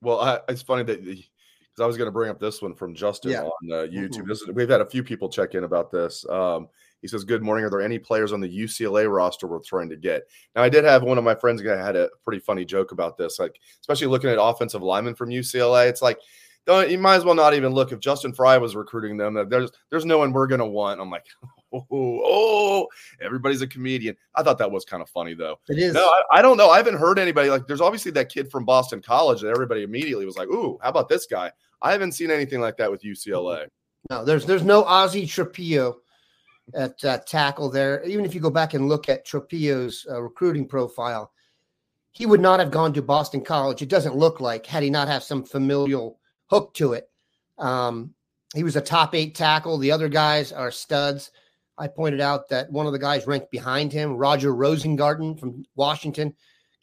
Well, 0.00 0.20
I, 0.20 0.40
it's 0.48 0.62
funny 0.62 0.84
that 0.84 1.04
because 1.04 1.80
I 1.80 1.86
was 1.86 1.96
going 1.96 2.06
to 2.06 2.12
bring 2.12 2.30
up 2.30 2.38
this 2.38 2.62
one 2.62 2.74
from 2.74 2.94
Justin 2.94 3.32
yeah. 3.32 3.42
on 3.42 3.72
uh, 3.72 3.74
YouTube. 3.86 4.10
Mm-hmm. 4.10 4.28
This 4.28 4.42
is, 4.42 4.48
we've 4.48 4.68
had 4.68 4.80
a 4.80 4.86
few 4.86 5.02
people 5.02 5.28
check 5.28 5.54
in 5.54 5.64
about 5.64 5.90
this. 5.90 6.28
Um, 6.28 6.68
he 7.00 7.08
says, 7.08 7.24
"Good 7.24 7.42
morning. 7.42 7.64
Are 7.64 7.70
there 7.70 7.80
any 7.80 7.98
players 7.98 8.32
on 8.32 8.40
the 8.40 8.48
UCLA 8.48 9.12
roster 9.12 9.46
we're 9.46 9.60
trying 9.60 9.88
to 9.90 9.96
get?" 9.96 10.24
Now, 10.54 10.62
I 10.62 10.68
did 10.68 10.84
have 10.84 11.02
one 11.02 11.18
of 11.18 11.24
my 11.24 11.34
friends 11.34 11.62
I 11.66 11.76
had 11.76 11.96
a 11.96 12.10
pretty 12.24 12.40
funny 12.40 12.64
joke 12.64 12.92
about 12.92 13.16
this, 13.16 13.38
like 13.38 13.58
especially 13.80 14.08
looking 14.08 14.30
at 14.30 14.40
offensive 14.40 14.82
linemen 14.82 15.14
from 15.14 15.30
UCLA. 15.30 15.88
It's 15.88 16.02
like, 16.02 16.18
don't 16.68 16.90
you 16.90 16.98
might 16.98 17.16
as 17.16 17.24
well 17.24 17.34
not 17.34 17.54
even 17.54 17.72
look 17.72 17.92
if 17.92 17.98
Justin 17.98 18.32
Frye 18.32 18.58
was 18.58 18.76
recruiting 18.76 19.16
them. 19.16 19.36
Uh, 19.36 19.44
there's 19.44 19.70
there's 19.90 20.04
no 20.04 20.18
one 20.18 20.32
we're 20.32 20.46
gonna 20.46 20.66
want. 20.66 21.00
I'm 21.00 21.10
like, 21.10 21.24
oh, 21.72 21.86
oh, 21.90 22.88
everybody's 23.22 23.62
a 23.62 23.66
comedian. 23.66 24.16
I 24.34 24.42
thought 24.42 24.58
that 24.58 24.70
was 24.70 24.84
kind 24.84 25.02
of 25.02 25.08
funny 25.08 25.32
though. 25.32 25.58
It 25.68 25.78
is. 25.78 25.94
No, 25.94 26.04
I, 26.04 26.38
I, 26.38 26.42
don't 26.42 26.58
know. 26.58 26.68
I 26.68 26.76
haven't 26.76 26.98
heard 26.98 27.18
anybody 27.18 27.48
like. 27.48 27.66
There's 27.66 27.80
obviously 27.80 28.12
that 28.12 28.28
kid 28.28 28.50
from 28.50 28.66
Boston 28.66 29.00
College 29.00 29.40
that 29.40 29.48
everybody 29.48 29.82
immediately 29.82 30.26
was 30.26 30.36
like, 30.36 30.48
ooh, 30.48 30.78
how 30.82 30.90
about 30.90 31.08
this 31.08 31.26
guy? 31.26 31.50
I 31.80 31.92
haven't 31.92 32.12
seen 32.12 32.30
anything 32.30 32.60
like 32.60 32.76
that 32.76 32.90
with 32.90 33.02
UCLA. 33.02 33.68
No, 34.10 34.24
there's 34.24 34.44
there's 34.44 34.62
no 34.62 34.84
Ozzy 34.84 35.24
Trapilo 35.24 35.96
at 36.74 37.02
uh, 37.04 37.18
tackle 37.26 37.70
there. 37.70 38.02
Even 38.04 38.24
if 38.24 38.34
you 38.34 38.40
go 38.40 38.50
back 38.50 38.74
and 38.74 38.88
look 38.88 39.08
at 39.08 39.26
Trapilo's 39.26 40.06
uh, 40.10 40.20
recruiting 40.20 40.66
profile, 40.66 41.32
he 42.12 42.26
would 42.26 42.40
not 42.40 42.60
have 42.60 42.70
gone 42.70 42.92
to 42.94 43.02
Boston 43.02 43.42
College. 43.42 43.82
It 43.82 43.88
doesn't 43.88 44.16
look 44.16 44.40
like 44.40 44.66
had 44.66 44.82
he 44.82 44.90
not 44.90 45.08
have 45.08 45.22
some 45.22 45.44
familial 45.44 46.18
hook 46.46 46.74
to 46.74 46.94
it. 46.94 47.08
Um, 47.58 48.14
he 48.54 48.62
was 48.62 48.76
a 48.76 48.80
top 48.80 49.14
eight 49.14 49.34
tackle. 49.34 49.78
The 49.78 49.92
other 49.92 50.08
guys 50.08 50.52
are 50.52 50.70
studs. 50.70 51.30
I 51.76 51.86
pointed 51.86 52.20
out 52.20 52.48
that 52.48 52.72
one 52.72 52.86
of 52.86 52.92
the 52.92 52.98
guys 52.98 53.26
ranked 53.26 53.50
behind 53.50 53.92
him, 53.92 54.16
Roger 54.16 54.52
Rosengarten 54.52 55.38
from 55.38 55.64
Washington, 55.76 56.34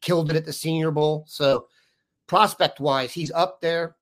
killed 0.02 0.30
it 0.30 0.38
at 0.38 0.46
the 0.46 0.54
Senior 0.54 0.92
Bowl. 0.92 1.26
So, 1.28 1.68
prospect 2.28 2.80
wise, 2.80 3.12
he's 3.12 3.32
up 3.32 3.60
there. 3.60 3.96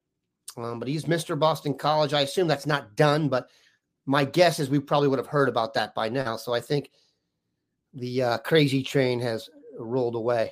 Um, 0.55 0.77
but 0.77 0.87
he's 0.87 1.05
Mr. 1.05 1.39
Boston 1.39 1.73
College. 1.73 2.13
I 2.13 2.21
assume 2.21 2.47
that's 2.47 2.67
not 2.67 2.95
done, 2.95 3.27
but 3.27 3.49
my 4.05 4.25
guess 4.25 4.59
is 4.59 4.69
we 4.69 4.79
probably 4.79 5.07
would 5.07 5.19
have 5.19 5.27
heard 5.27 5.49
about 5.49 5.73
that 5.75 5.95
by 5.95 6.09
now. 6.09 6.35
So 6.35 6.53
I 6.53 6.59
think 6.59 6.91
the 7.93 8.23
uh, 8.23 8.37
crazy 8.39 8.83
train 8.83 9.19
has 9.21 9.49
rolled 9.77 10.15
away. 10.15 10.51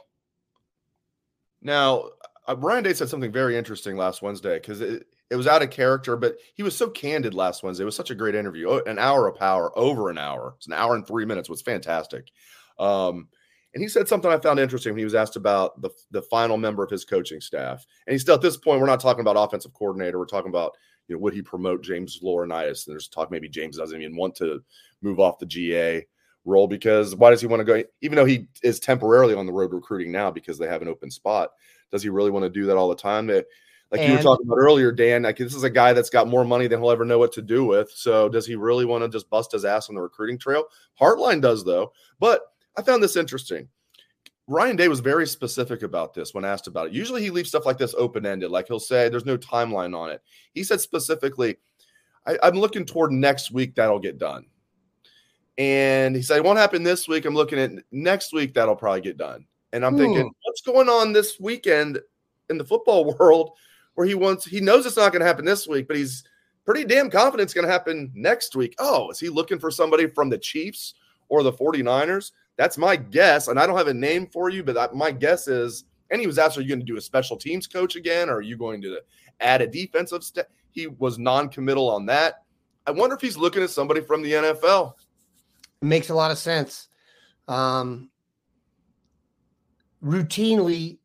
Now, 1.62 2.10
uh, 2.48 2.56
Brian 2.56 2.84
Day 2.84 2.94
said 2.94 3.10
something 3.10 3.32
very 3.32 3.58
interesting 3.58 3.98
last 3.98 4.22
Wednesday 4.22 4.56
because 4.56 4.82
it, 4.82 5.06
it 5.30 5.36
was 5.36 5.48
out 5.48 5.62
of 5.62 5.70
character, 5.70 6.16
but 6.16 6.38
he 6.56 6.64
was 6.64 6.76
so 6.76 6.90
candid 6.90 7.34
last 7.34 7.64
Wednesday. 7.64 7.84
It 7.84 7.86
was 7.86 7.96
such 7.96 8.10
a 8.10 8.16
great 8.16 8.36
interview. 8.36 8.68
Oh, 8.70 8.82
an 8.86 9.00
hour 9.00 9.28
of 9.28 9.38
power, 9.38 9.78
over 9.78 10.10
an 10.10 10.18
hour. 10.18 10.56
It's 10.58 10.68
an 10.68 10.74
hour 10.74 10.96
and 10.96 11.06
three 11.06 11.26
minutes. 11.26 11.50
was 11.50 11.62
fantastic. 11.62 12.32
Um, 12.80 13.28
and 13.74 13.82
he 13.82 13.88
said 13.88 14.08
something 14.08 14.30
I 14.30 14.38
found 14.38 14.60
interesting 14.60 14.92
when 14.92 15.00
he 15.00 15.06
was 15.06 15.16
asked 15.16 15.38
about 15.38 15.82
the, 15.82 15.90
the 16.12 16.22
final 16.24 16.58
member 16.58 16.84
of 16.84 16.90
his 16.90 17.06
coaching 17.06 17.40
staff. 17.40 17.86
And 18.06 18.14
he 18.14 18.18
still 18.18 18.36
at 18.36 18.42
this 18.42 18.58
point, 18.58 18.82
we're 18.82 18.88
not 18.88 19.00
talking 19.00 19.22
about 19.22 19.38
offensive 19.38 19.74
coordinator. 19.74 20.20
We're 20.20 20.26
talking 20.26 20.50
about 20.50 20.76
you 21.08 21.16
know, 21.16 21.20
would 21.22 21.34
he 21.34 21.42
promote 21.42 21.84
James 21.84 22.20
Laurinaitis? 22.24 22.88
And 22.88 22.94
there's 22.94 23.08
talk 23.08 23.32
maybe 23.32 23.50
James 23.50 23.78
doesn't 23.78 24.02
even 24.02 24.16
want 24.16 24.36
to 24.36 24.64
move 25.02 25.20
off 25.20 25.40
the 25.40 25.46
GA 25.46 26.06
role 26.46 26.68
because 26.68 27.16
why 27.16 27.30
does 27.30 27.42
he 27.42 27.48
want 27.48 27.60
to 27.60 27.66
go? 27.66 27.84
Even 28.02 28.16
though 28.16 28.26
he 28.26 28.48
is 28.64 28.80
temporarily 28.80 29.34
on 29.34 29.46
the 29.46 29.54
road 29.54 29.74
recruiting 29.74 30.12
now 30.12 30.32
because 30.32 30.58
they 30.58 30.68
have 30.68 30.82
an 30.82 30.88
open 30.88 31.12
spot, 31.12 31.52
does 31.92 32.04
he 32.04 32.10
really 32.10 32.32
want 32.32 32.44
to 32.44 32.50
do 32.50 32.66
that 32.66 32.78
all 32.78 32.90
the 32.90 32.96
time? 32.96 33.28
That, 33.28 33.46
like 33.92 34.02
and, 34.02 34.10
you 34.10 34.18
were 34.18 34.24
talking 34.24 34.46
about 34.46 34.56
earlier, 34.56 34.92
Dan, 34.92 35.24
like 35.24 35.38
this 35.38 35.54
is 35.54 35.64
a 35.64 35.70
guy 35.70 35.92
that's 35.94 36.10
got 36.10 36.28
more 36.28 36.46
money 36.46 36.68
than 36.68 36.80
he'll 36.80 36.92
ever 36.92 37.06
know 37.06 37.20
what 37.20 37.34
to 37.34 37.42
do 37.42 37.66
with. 37.66 37.92
So 37.92 38.30
does 38.30 38.48
he 38.48 38.56
really 38.56 38.86
want 38.86 39.04
to 39.04 39.10
just 39.10 39.30
bust 39.30 39.52
his 39.52 39.66
ass 39.66 39.90
on 39.90 39.96
the 39.96 40.02
recruiting 40.02 40.38
trail? 40.38 40.64
Hartline 41.00 41.42
does 41.42 41.66
though. 41.66 41.92
But 42.20 42.42
I 42.78 42.84
found 42.84 43.04
this 43.04 43.18
interesting. 43.18 43.68
Ryan 44.52 44.76
Day 44.76 44.90
was 44.90 45.00
very 45.00 45.26
specific 45.26 45.82
about 45.82 46.14
this 46.14 46.34
when 46.34 46.44
asked 46.44 46.68
about 46.68 46.88
it. 46.88 46.94
Usually 46.94 47.22
he 47.22 47.30
leaves 47.30 47.48
stuff 47.48 47.66
like 47.66 47.78
this 47.78 47.96
open 47.98 48.26
ended, 48.26 48.52
like 48.52 48.68
he'll 48.68 48.80
say 48.80 49.08
there's 49.08 49.26
no 49.26 49.38
timeline 49.38 49.98
on 49.98 50.10
it. 50.10 50.22
He 50.54 50.66
said 50.66 50.82
specifically, 50.82 51.56
I, 52.28 52.38
am 52.44 52.56
looking 52.56 52.86
toward 52.86 53.14
next 53.14 53.52
week 53.52 53.76
that'll 53.76 54.00
get 54.00 54.18
done. 54.18 54.46
And 55.58 56.16
he 56.18 56.22
said, 56.22 56.38
it 56.38 56.44
won't 56.44 56.60
happen 56.60 56.84
this 56.84 57.08
week. 57.08 57.26
I'm 57.26 57.34
looking 57.34 57.60
at 57.60 57.72
next 57.92 58.34
week 58.34 58.54
that'll 58.54 58.76
probably 58.76 59.02
get 59.02 59.18
done. 59.18 59.46
And 59.72 59.86
I'm 59.86 59.98
thinking, 59.98 60.24
hmm. 60.24 60.34
what's 60.44 60.62
going 60.62 60.90
on 60.90 61.14
this 61.14 61.40
weekend 61.40 62.00
in 62.50 62.58
the 62.58 62.66
football 62.66 63.16
world 63.20 63.52
where 63.96 64.06
he 64.06 64.16
wants, 64.16 64.44
he 64.44 64.60
knows 64.60 64.86
it's 64.86 64.98
not 64.98 65.14
going 65.14 65.22
to 65.22 65.28
happen 65.28 65.46
this 65.46 65.66
week, 65.66 65.88
but 65.88 65.96
he's 65.96 66.26
pretty 66.66 66.84
damn 66.84 67.10
confident 67.10 67.48
it's 67.48 67.54
going 67.54 67.66
to 67.66 67.72
happen 67.72 68.12
next 68.14 68.54
week. 68.56 68.76
Oh, 68.80 69.10
is 69.12 69.20
he 69.20 69.30
looking 69.30 69.60
for 69.60 69.72
somebody 69.72 70.08
from 70.08 70.30
the 70.30 70.38
Chiefs 70.38 70.96
or 71.30 71.42
the 71.42 71.54
49ers? 71.54 72.32
That's 72.62 72.78
my 72.78 72.96
guess. 72.96 73.48
And 73.48 73.60
I 73.60 73.66
don't 73.66 73.76
have 73.76 73.88
a 73.88 73.94
name 73.94 74.28
for 74.28 74.52
you, 74.52 74.64
but 74.64 74.96
my 74.96 75.10
guess 75.10 75.48
is, 75.48 75.86
and 76.12 76.22
he 76.22 76.28
was 76.28 76.38
asked, 76.38 76.60
Are 76.60 76.62
you 76.62 76.68
going 76.68 76.80
to 76.80 76.86
do 76.86 76.96
a 76.96 77.02
special 77.02 77.36
teams 77.36 77.66
coach 77.66 77.96
again? 77.96 78.30
Or 78.30 78.36
are 78.36 78.42
you 78.42 78.56
going 78.56 78.84
to 78.84 79.02
add 79.40 79.64
a 79.64 79.68
defensive 79.68 80.24
step? 80.24 80.52
He 80.70 80.86
was 80.86 81.18
non 81.18 81.50
committal 81.50 81.90
on 81.90 82.06
that. 82.06 82.44
I 82.86 82.92
wonder 82.92 83.16
if 83.16 83.22
he's 83.22 83.36
looking 83.36 83.64
at 83.64 83.72
somebody 83.72 84.02
from 84.02 84.22
the 84.22 84.34
NFL. 84.34 84.94
It 85.82 85.86
makes 85.86 86.12
a 86.12 86.14
lot 86.14 86.30
of 86.30 86.38
sense. 86.38 86.88
Um, 87.48 88.12
routinely, 90.04 91.00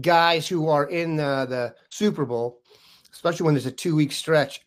guys 0.00 0.46
who 0.46 0.68
are 0.68 0.88
in 0.88 1.16
the, 1.16 1.44
the 1.48 1.74
Super 1.88 2.24
Bowl, 2.24 2.60
especially 3.12 3.46
when 3.46 3.54
there's 3.54 3.66
a 3.66 3.72
two 3.72 3.96
week 3.96 4.12
stretch, 4.12 4.60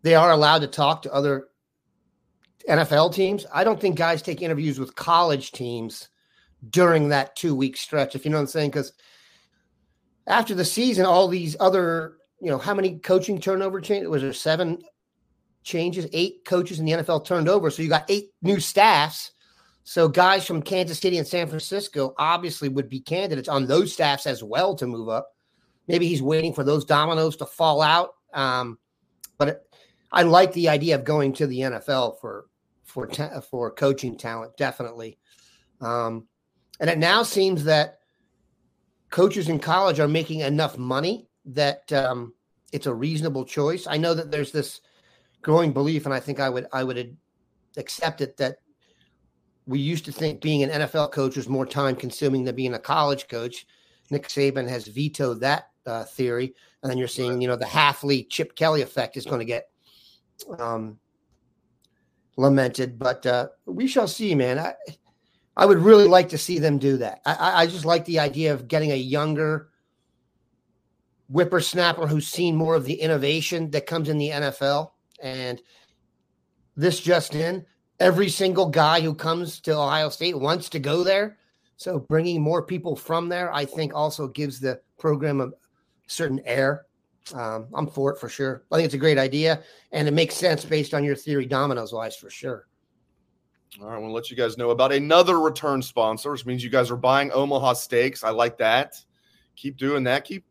they 0.00 0.14
are 0.14 0.30
allowed 0.30 0.60
to 0.60 0.68
talk 0.68 1.02
to 1.02 1.12
other 1.12 1.48
NFL 2.68 3.14
teams. 3.14 3.46
I 3.52 3.64
don't 3.64 3.80
think 3.80 3.96
guys 3.96 4.22
take 4.22 4.42
interviews 4.42 4.78
with 4.78 4.94
college 4.94 5.52
teams 5.52 6.08
during 6.68 7.08
that 7.08 7.34
two 7.36 7.54
week 7.54 7.76
stretch, 7.76 8.14
if 8.14 8.24
you 8.24 8.30
know 8.30 8.36
what 8.36 8.42
I'm 8.42 8.46
saying. 8.48 8.70
Because 8.70 8.92
after 10.26 10.54
the 10.54 10.64
season, 10.64 11.04
all 11.04 11.28
these 11.28 11.56
other, 11.60 12.16
you 12.40 12.50
know, 12.50 12.58
how 12.58 12.74
many 12.74 12.98
coaching 12.98 13.40
turnover 13.40 13.80
changes? 13.80 14.08
Was 14.08 14.22
there 14.22 14.32
seven 14.32 14.82
changes? 15.62 16.06
Eight 16.12 16.44
coaches 16.44 16.78
in 16.78 16.84
the 16.84 16.92
NFL 16.92 17.24
turned 17.24 17.48
over. 17.48 17.70
So 17.70 17.82
you 17.82 17.88
got 17.88 18.04
eight 18.08 18.30
new 18.42 18.60
staffs. 18.60 19.32
So 19.84 20.08
guys 20.08 20.46
from 20.46 20.62
Kansas 20.62 21.00
City 21.00 21.18
and 21.18 21.26
San 21.26 21.48
Francisco 21.48 22.14
obviously 22.16 22.68
would 22.68 22.88
be 22.88 23.00
candidates 23.00 23.48
on 23.48 23.66
those 23.66 23.92
staffs 23.92 24.26
as 24.26 24.42
well 24.42 24.76
to 24.76 24.86
move 24.86 25.08
up. 25.08 25.34
Maybe 25.88 26.06
he's 26.06 26.22
waiting 26.22 26.54
for 26.54 26.62
those 26.62 26.84
dominoes 26.84 27.36
to 27.38 27.46
fall 27.46 27.82
out. 27.82 28.14
Um, 28.32 28.78
but 29.38 29.48
it, 29.48 29.62
I 30.12 30.22
like 30.22 30.52
the 30.52 30.68
idea 30.68 30.94
of 30.94 31.04
going 31.04 31.32
to 31.34 31.46
the 31.46 31.60
NFL 31.60 32.20
for 32.20 32.46
for 32.92 33.06
ta- 33.06 33.40
for 33.40 33.70
coaching 33.70 34.16
talent, 34.16 34.56
definitely. 34.56 35.18
Um, 35.80 36.28
and 36.78 36.90
it 36.90 36.98
now 36.98 37.22
seems 37.22 37.64
that 37.64 38.00
coaches 39.10 39.48
in 39.48 39.58
college 39.58 39.98
are 39.98 40.08
making 40.08 40.40
enough 40.40 40.76
money 40.76 41.28
that 41.46 41.90
um, 41.92 42.34
it's 42.72 42.86
a 42.86 42.94
reasonable 42.94 43.44
choice. 43.44 43.86
I 43.86 43.96
know 43.96 44.14
that 44.14 44.30
there's 44.30 44.52
this 44.52 44.80
growing 45.40 45.72
belief, 45.72 46.04
and 46.04 46.14
I 46.14 46.20
think 46.20 46.38
I 46.38 46.50
would 46.50 46.66
I 46.72 46.84
would 46.84 47.16
accept 47.76 48.20
it 48.20 48.36
that 48.36 48.58
we 49.66 49.78
used 49.78 50.04
to 50.04 50.12
think 50.12 50.42
being 50.42 50.62
an 50.62 50.82
NFL 50.82 51.12
coach 51.12 51.36
was 51.36 51.48
more 51.48 51.66
time 51.66 51.96
consuming 51.96 52.44
than 52.44 52.54
being 52.54 52.74
a 52.74 52.78
college 52.78 53.26
coach. 53.28 53.66
Nick 54.10 54.28
Saban 54.28 54.68
has 54.68 54.86
vetoed 54.86 55.40
that 55.40 55.70
uh, 55.86 56.04
theory, 56.04 56.54
and 56.82 56.90
then 56.90 56.98
you're 56.98 57.08
seeing 57.08 57.40
you 57.40 57.48
know 57.48 57.56
the 57.56 57.64
Hafley 57.64 58.28
Chip 58.28 58.54
Kelly 58.54 58.82
effect 58.82 59.16
is 59.16 59.24
going 59.24 59.38
to 59.38 59.46
get 59.46 59.68
um, 60.58 60.98
lamented, 62.36 62.98
but 62.98 63.24
uh, 63.26 63.48
we 63.66 63.86
shall 63.86 64.08
see, 64.08 64.34
man. 64.34 64.58
I, 64.58 64.74
I 65.56 65.66
would 65.66 65.78
really 65.78 66.06
like 66.06 66.30
to 66.30 66.38
see 66.38 66.58
them 66.58 66.78
do 66.78 66.96
that. 66.98 67.20
I, 67.26 67.62
I 67.62 67.66
just 67.66 67.84
like 67.84 68.04
the 68.04 68.20
idea 68.20 68.52
of 68.52 68.68
getting 68.68 68.92
a 68.92 68.96
younger 68.96 69.68
whippersnapper 71.28 72.06
who's 72.06 72.28
seen 72.28 72.56
more 72.56 72.74
of 72.74 72.84
the 72.84 72.94
innovation 72.94 73.70
that 73.70 73.86
comes 73.86 74.08
in 74.08 74.18
the 74.18 74.30
NFL. 74.30 74.92
And 75.22 75.60
this 76.76 77.00
just 77.00 77.34
in, 77.34 77.64
every 78.00 78.28
single 78.28 78.68
guy 78.68 79.00
who 79.00 79.14
comes 79.14 79.60
to 79.60 79.76
Ohio 79.76 80.08
State 80.08 80.38
wants 80.38 80.68
to 80.70 80.78
go 80.78 81.04
there. 81.04 81.38
So 81.76 81.98
bringing 81.98 82.40
more 82.40 82.62
people 82.62 82.96
from 82.96 83.28
there, 83.28 83.52
I 83.52 83.64
think, 83.64 83.94
also 83.94 84.28
gives 84.28 84.60
the 84.60 84.80
program 84.98 85.40
a 85.40 85.50
certain 86.06 86.40
air. 86.44 86.86
Um, 87.34 87.68
I'm 87.74 87.86
for 87.86 88.12
it 88.12 88.18
for 88.18 88.28
sure. 88.28 88.64
I 88.70 88.76
think 88.76 88.86
it's 88.86 88.94
a 88.94 88.98
great 88.98 89.18
idea, 89.18 89.62
and 89.92 90.08
it 90.08 90.12
makes 90.12 90.34
sense 90.34 90.64
based 90.64 90.94
on 90.94 91.04
your 91.04 91.16
theory, 91.16 91.46
dominoes 91.46 91.92
wise, 91.92 92.16
for 92.16 92.30
sure. 92.30 92.66
All 93.80 93.88
right, 93.88 93.96
I 93.96 93.98
want 93.98 94.10
to 94.10 94.14
let 94.14 94.30
you 94.30 94.36
guys 94.36 94.58
know 94.58 94.70
about 94.70 94.92
another 94.92 95.40
return 95.40 95.80
sponsor, 95.80 96.30
which 96.32 96.44
means 96.44 96.62
you 96.62 96.70
guys 96.70 96.90
are 96.90 96.96
buying 96.96 97.30
Omaha 97.32 97.74
Steaks. 97.74 98.22
I 98.22 98.30
like 98.30 98.58
that. 98.58 98.96
Keep 99.56 99.78
doing 99.78 100.04
that. 100.04 100.24
Keep 100.24 100.44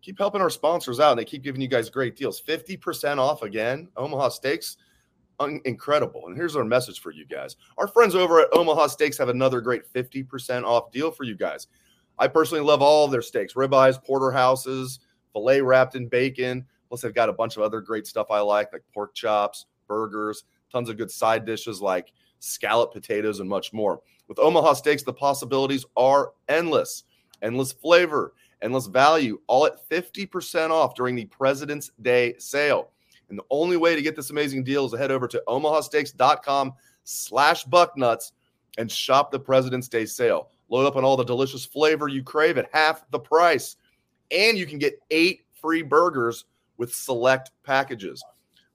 keep 0.00 0.18
helping 0.18 0.40
our 0.40 0.50
sponsors 0.50 1.00
out, 1.00 1.12
and 1.12 1.20
they 1.20 1.24
keep 1.24 1.42
giving 1.42 1.60
you 1.60 1.68
guys 1.68 1.90
great 1.90 2.16
deals. 2.16 2.40
Fifty 2.40 2.76
percent 2.76 3.20
off 3.20 3.42
again. 3.42 3.88
Omaha 3.96 4.30
Steaks, 4.30 4.78
un- 5.40 5.60
incredible. 5.66 6.26
And 6.26 6.36
here's 6.36 6.56
our 6.56 6.64
message 6.64 7.00
for 7.00 7.10
you 7.10 7.26
guys: 7.26 7.56
Our 7.76 7.88
friends 7.88 8.14
over 8.14 8.40
at 8.40 8.48
Omaha 8.52 8.86
Steaks 8.86 9.18
have 9.18 9.28
another 9.28 9.60
great 9.60 9.86
fifty 9.86 10.22
percent 10.22 10.64
off 10.64 10.90
deal 10.90 11.10
for 11.10 11.24
you 11.24 11.34
guys. 11.34 11.66
I 12.18 12.28
personally 12.28 12.64
love 12.64 12.80
all 12.80 13.04
of 13.04 13.10
their 13.10 13.22
steaks, 13.22 13.54
ribeyes, 13.54 14.02
porterhouses 14.02 15.00
filet 15.32 15.60
wrapped 15.60 15.94
in 15.94 16.08
bacon. 16.08 16.64
Plus, 16.88 17.02
they've 17.02 17.14
got 17.14 17.28
a 17.28 17.32
bunch 17.32 17.56
of 17.56 17.62
other 17.62 17.80
great 17.80 18.06
stuff 18.06 18.30
I 18.30 18.40
like, 18.40 18.72
like 18.72 18.82
pork 18.92 19.14
chops, 19.14 19.66
burgers, 19.86 20.44
tons 20.72 20.88
of 20.88 20.96
good 20.96 21.10
side 21.10 21.44
dishes 21.44 21.80
like 21.80 22.12
scallop 22.38 22.92
potatoes, 22.92 23.40
and 23.40 23.48
much 23.48 23.72
more. 23.72 24.00
With 24.28 24.38
Omaha 24.38 24.74
Steaks, 24.74 25.02
the 25.02 25.12
possibilities 25.12 25.86
are 25.96 26.32
endless, 26.48 27.04
endless 27.42 27.72
flavor, 27.72 28.34
endless 28.62 28.86
value, 28.86 29.40
all 29.46 29.66
at 29.66 29.88
50% 29.88 30.70
off 30.70 30.94
during 30.94 31.14
the 31.14 31.24
President's 31.26 31.90
Day 32.02 32.34
sale. 32.38 32.90
And 33.28 33.38
the 33.38 33.44
only 33.50 33.76
way 33.76 33.94
to 33.94 34.02
get 34.02 34.16
this 34.16 34.30
amazing 34.30 34.64
deal 34.64 34.86
is 34.86 34.92
to 34.92 34.98
head 34.98 35.10
over 35.10 35.28
to 35.28 35.42
omahasteaks.com 35.46 36.72
slash 37.04 37.64
bucknuts 37.64 38.32
and 38.78 38.90
shop 38.90 39.30
the 39.30 39.40
President's 39.40 39.88
Day 39.88 40.06
sale. 40.06 40.48
Load 40.68 40.86
up 40.86 40.96
on 40.96 41.04
all 41.04 41.16
the 41.16 41.24
delicious 41.24 41.64
flavor 41.64 42.08
you 42.08 42.22
crave 42.22 42.58
at 42.58 42.68
half 42.72 43.10
the 43.10 43.18
price 43.18 43.76
and 44.30 44.58
you 44.58 44.66
can 44.66 44.78
get 44.78 45.00
eight 45.10 45.42
free 45.52 45.82
burgers 45.82 46.44
with 46.76 46.94
select 46.94 47.50
packages. 47.64 48.24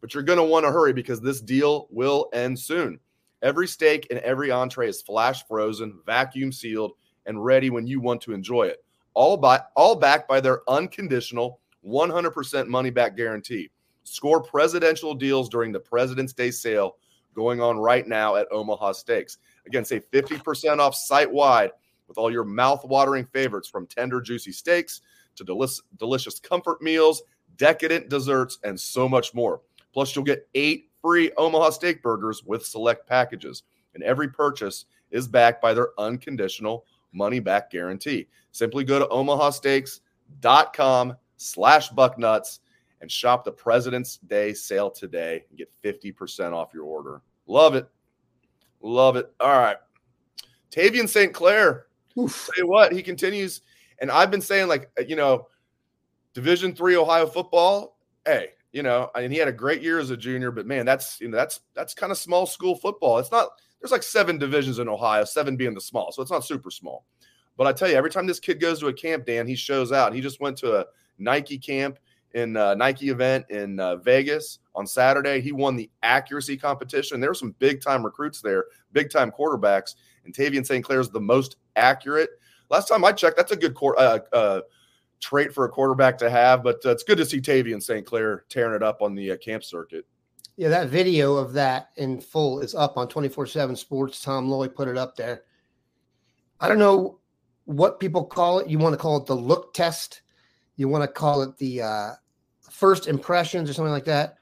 But 0.01 0.13
you're 0.13 0.23
going 0.23 0.37
to 0.37 0.43
want 0.43 0.65
to 0.65 0.71
hurry 0.71 0.93
because 0.93 1.21
this 1.21 1.41
deal 1.41 1.87
will 1.89 2.29
end 2.33 2.59
soon. 2.59 2.99
Every 3.41 3.67
steak 3.67 4.07
and 4.09 4.19
every 4.19 4.51
entree 4.51 4.89
is 4.89 5.01
flash 5.01 5.45
frozen, 5.47 5.99
vacuum 6.05 6.51
sealed, 6.51 6.93
and 7.25 7.43
ready 7.43 7.69
when 7.69 7.87
you 7.87 7.99
want 7.99 8.21
to 8.21 8.33
enjoy 8.33 8.63
it. 8.63 8.83
All 9.13 9.37
by 9.37 9.61
all 9.75 9.95
backed 9.95 10.27
by 10.27 10.39
their 10.39 10.61
unconditional 10.69 11.59
100% 11.85 12.67
money 12.67 12.89
back 12.89 13.15
guarantee. 13.15 13.69
Score 14.03 14.41
presidential 14.41 15.13
deals 15.13 15.49
during 15.49 15.71
the 15.71 15.79
President's 15.79 16.33
Day 16.33 16.51
sale 16.51 16.97
going 17.35 17.61
on 17.61 17.77
right 17.77 18.07
now 18.07 18.35
at 18.35 18.51
Omaha 18.51 18.91
Steaks. 18.93 19.37
Again, 19.65 19.85
say 19.85 19.99
50% 19.99 20.79
off 20.79 20.95
site 20.95 21.31
wide 21.31 21.71
with 22.07 22.17
all 22.17 22.31
your 22.31 22.43
mouth 22.43 22.83
watering 22.85 23.25
favorites 23.25 23.69
from 23.69 23.87
tender, 23.87 24.21
juicy 24.21 24.51
steaks 24.51 25.01
to 25.35 25.45
delish, 25.45 25.79
delicious 25.97 26.39
comfort 26.39 26.81
meals, 26.81 27.23
decadent 27.57 28.09
desserts, 28.09 28.59
and 28.63 28.79
so 28.79 29.09
much 29.09 29.33
more. 29.33 29.61
Plus, 29.93 30.15
you'll 30.15 30.25
get 30.25 30.47
eight 30.55 30.89
free 31.01 31.31
Omaha 31.37 31.71
steak 31.71 32.01
burgers 32.01 32.43
with 32.43 32.65
select 32.65 33.07
packages. 33.07 33.63
And 33.93 34.03
every 34.03 34.29
purchase 34.29 34.85
is 35.11 35.27
backed 35.27 35.61
by 35.61 35.73
their 35.73 35.89
unconditional 35.99 36.85
money 37.11 37.39
back 37.39 37.69
guarantee. 37.69 38.27
Simply 38.51 38.83
go 38.83 38.99
to 38.99 39.05
omahasteaks.com 39.05 41.15
slash 41.37 41.89
bucknuts 41.89 42.59
and 43.01 43.11
shop 43.11 43.43
the 43.43 43.51
President's 43.51 44.17
Day 44.17 44.53
sale 44.53 44.89
today 44.89 45.43
and 45.49 45.57
get 45.57 45.69
50% 45.83 46.53
off 46.53 46.73
your 46.73 46.85
order. 46.85 47.21
Love 47.45 47.75
it. 47.75 47.87
Love 48.81 49.17
it. 49.17 49.31
All 49.39 49.59
right. 49.59 49.77
Tavien 50.71 51.07
St. 51.07 51.33
Clair. 51.33 51.85
Oof. 52.17 52.49
Tell 52.53 52.63
you 52.63 52.69
what, 52.69 52.93
he 52.93 53.03
continues– 53.03 53.61
and 54.03 54.11
I've 54.11 54.29
been 54.29 54.41
saying, 54.41 54.67
like, 54.67 54.91
uh, 54.99 55.03
you 55.07 55.15
know, 55.15 55.47
Division 56.33 56.75
three 56.75 56.97
Ohio 56.97 57.25
football. 57.25 57.97
Hey, 58.25 58.49
you 58.73 58.83
know, 58.83 59.09
and 59.15 59.31
he 59.31 59.39
had 59.39 59.47
a 59.47 59.53
great 59.53 59.81
year 59.81 59.97
as 59.97 60.09
a 60.09 60.17
junior, 60.17 60.51
but 60.51 60.65
man, 60.65 60.85
that's 60.85 61.21
you 61.21 61.29
know, 61.29 61.37
that's 61.37 61.61
that's 61.73 61.93
kind 61.93 62.11
of 62.11 62.17
small 62.17 62.45
school 62.45 62.75
football. 62.75 63.17
It's 63.17 63.31
not. 63.31 63.51
There's 63.79 63.93
like 63.93 64.03
seven 64.03 64.37
divisions 64.37 64.79
in 64.79 64.89
Ohio, 64.89 65.23
seven 65.23 65.55
being 65.55 65.73
the 65.73 65.79
small, 65.79 66.11
so 66.11 66.21
it's 66.21 66.31
not 66.31 66.43
super 66.43 66.69
small. 66.69 67.05
But 67.55 67.67
I 67.67 67.71
tell 67.71 67.89
you, 67.89 67.95
every 67.95 68.09
time 68.09 68.27
this 68.27 68.41
kid 68.41 68.59
goes 68.59 68.81
to 68.81 68.87
a 68.87 68.93
camp, 68.93 69.25
Dan, 69.25 69.47
he 69.47 69.55
shows 69.55 69.93
out. 69.93 70.13
He 70.13 70.19
just 70.19 70.41
went 70.41 70.57
to 70.57 70.81
a 70.81 70.85
Nike 71.17 71.57
camp 71.57 71.97
in 72.33 72.57
uh, 72.57 72.73
Nike 72.75 73.07
event 73.07 73.45
in 73.51 73.79
uh, 73.79 73.95
Vegas 73.97 74.59
on 74.75 74.85
Saturday. 74.85 75.39
He 75.39 75.53
won 75.53 75.77
the 75.77 75.89
accuracy 76.01 76.57
competition. 76.57 77.21
There 77.21 77.29
were 77.29 77.35
some 77.35 77.55
big 77.59 77.81
time 77.81 78.03
recruits 78.03 78.41
there, 78.41 78.65
big 78.91 79.09
time 79.09 79.31
quarterbacks, 79.31 79.95
and 80.25 80.35
Tavien 80.35 80.65
St. 80.65 80.83
Clair 80.83 80.99
is 80.99 81.09
the 81.09 81.21
most 81.21 81.55
accurate 81.77 82.31
last 82.73 82.87
time 82.87 83.05
I 83.05 83.11
checked, 83.11 83.37
that's 83.37 83.51
a 83.51 83.55
good 83.55 83.77
uh, 83.81 84.19
uh, 84.33 84.61
trait 85.21 85.53
for 85.53 85.65
a 85.65 85.69
quarterback 85.69 86.17
to 86.17 86.29
have. 86.29 86.63
But 86.63 86.85
uh, 86.85 86.89
it's 86.89 87.03
good 87.03 87.19
to 87.19 87.25
see 87.25 87.39
Tavien 87.39 87.81
St. 87.81 88.05
Clair 88.05 88.45
tearing 88.49 88.75
it 88.75 88.83
up 88.83 89.01
on 89.01 89.15
the 89.15 89.31
uh, 89.31 89.37
camp 89.37 89.63
circuit. 89.63 90.05
Yeah, 90.57 90.69
that 90.69 90.89
video 90.89 91.35
of 91.35 91.53
that 91.53 91.89
in 91.95 92.19
full 92.19 92.59
is 92.59 92.75
up 92.75 92.97
on 92.97 93.07
24 93.07 93.47
7 93.47 93.75
Sports. 93.75 94.21
Tom 94.21 94.49
Lloyd 94.49 94.75
put 94.75 94.87
it 94.87 94.97
up 94.97 95.15
there. 95.15 95.43
I 96.59 96.67
don't 96.67 96.79
know 96.79 97.19
what 97.65 97.99
people 97.99 98.25
call 98.25 98.59
it. 98.59 98.67
You 98.67 98.79
want 98.79 98.93
to 98.93 98.99
call 98.99 99.17
it 99.17 99.25
the 99.25 99.35
look 99.35 99.73
test, 99.73 100.21
you 100.75 100.87
want 100.87 101.03
to 101.03 101.07
call 101.07 101.41
it 101.41 101.57
the 101.57 101.81
uh, 101.81 102.09
first 102.69 103.07
impressions 103.07 103.69
or 103.69 103.73
something 103.73 103.91
like 103.91 104.05
that. 104.05 104.37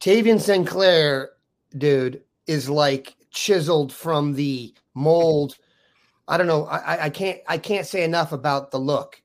Tavien 0.00 0.40
St. 0.40 0.66
Clair, 0.66 1.30
dude, 1.76 2.22
is 2.46 2.68
like 2.68 3.16
chiseled 3.30 3.92
from 3.92 4.34
the 4.34 4.74
mold 4.94 5.56
I 6.28 6.36
don't 6.36 6.46
know. 6.46 6.66
I, 6.66 7.04
I 7.04 7.10
can't 7.10 7.40
I 7.46 7.58
can't 7.58 7.86
say 7.86 8.04
enough 8.04 8.32
about 8.32 8.70
the 8.70 8.78
look. 8.78 9.20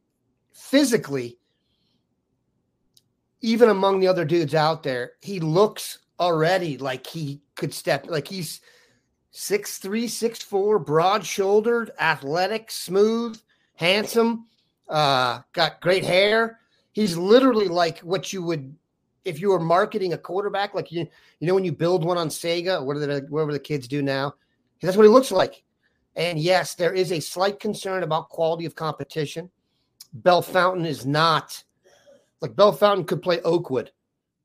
Physically, 0.54 1.40
even 3.42 3.70
among 3.70 4.00
the 4.00 4.08
other 4.08 4.26
dudes 4.26 4.54
out 4.54 4.84
there, 4.84 5.14
he 5.22 5.40
looks 5.40 6.00
already 6.20 6.78
like 6.78 7.08
he 7.08 7.42
could 7.56 7.74
step 7.74 8.06
like 8.08 8.28
he's 8.28 8.62
six 9.32 9.80
three, 9.80 10.08
six 10.08 10.42
four, 10.44 10.78
broad 10.78 11.26
shouldered, 11.26 11.92
athletic, 12.00 12.70
smooth, 12.70 13.40
handsome, 13.76 14.46
uh, 14.88 15.42
got 15.54 15.82
great 15.82 16.06
hair. 16.06 16.60
He's 16.92 17.18
literally 17.18 17.68
like 17.68 18.00
what 18.00 18.32
you 18.32 18.44
would 18.44 18.76
if 19.24 19.40
you 19.40 19.50
were 19.50 19.60
marketing 19.60 20.14
a 20.14 20.18
quarterback, 20.18 20.76
like 20.76 20.92
you 20.92 21.08
you 21.40 21.48
know 21.48 21.56
when 21.56 21.66
you 21.66 21.72
build 21.72 22.06
one 22.06 22.18
on 22.18 22.30
Sega, 22.30 22.84
what 22.84 22.98
are 22.98 23.00
the 23.00 23.26
whatever 23.30 23.54
the 23.54 23.60
kids 23.60 23.88
do 23.88 24.04
now. 24.04 24.36
That's 24.82 24.98
what 24.98 25.04
he 25.04 25.10
looks 25.10 25.32
like. 25.32 25.64
And 26.15 26.39
yes, 26.39 26.76
there 26.76 26.93
is 26.93 27.12
a 27.12 27.19
slight 27.19 27.60
concern 27.60 28.04
about 28.04 28.30
quality 28.30 28.65
of 28.65 28.76
competition. 28.76 29.50
Bellefontaine 30.13 30.86
is 30.86 31.06
not 31.06 31.63
like 32.41 32.56
Bellefontaine 32.56 33.08
could 33.08 33.21
play 33.21 33.39
Oakwood. 33.41 33.91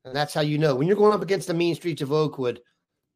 And 0.05 0.15
that's 0.15 0.33
how 0.33 0.41
you 0.41 0.57
know 0.57 0.75
when 0.75 0.87
you're 0.87 0.95
going 0.95 1.13
up 1.13 1.21
against 1.21 1.47
the 1.47 1.53
mean 1.53 1.75
streets 1.75 2.01
of 2.01 2.13
Oakwood, 2.13 2.61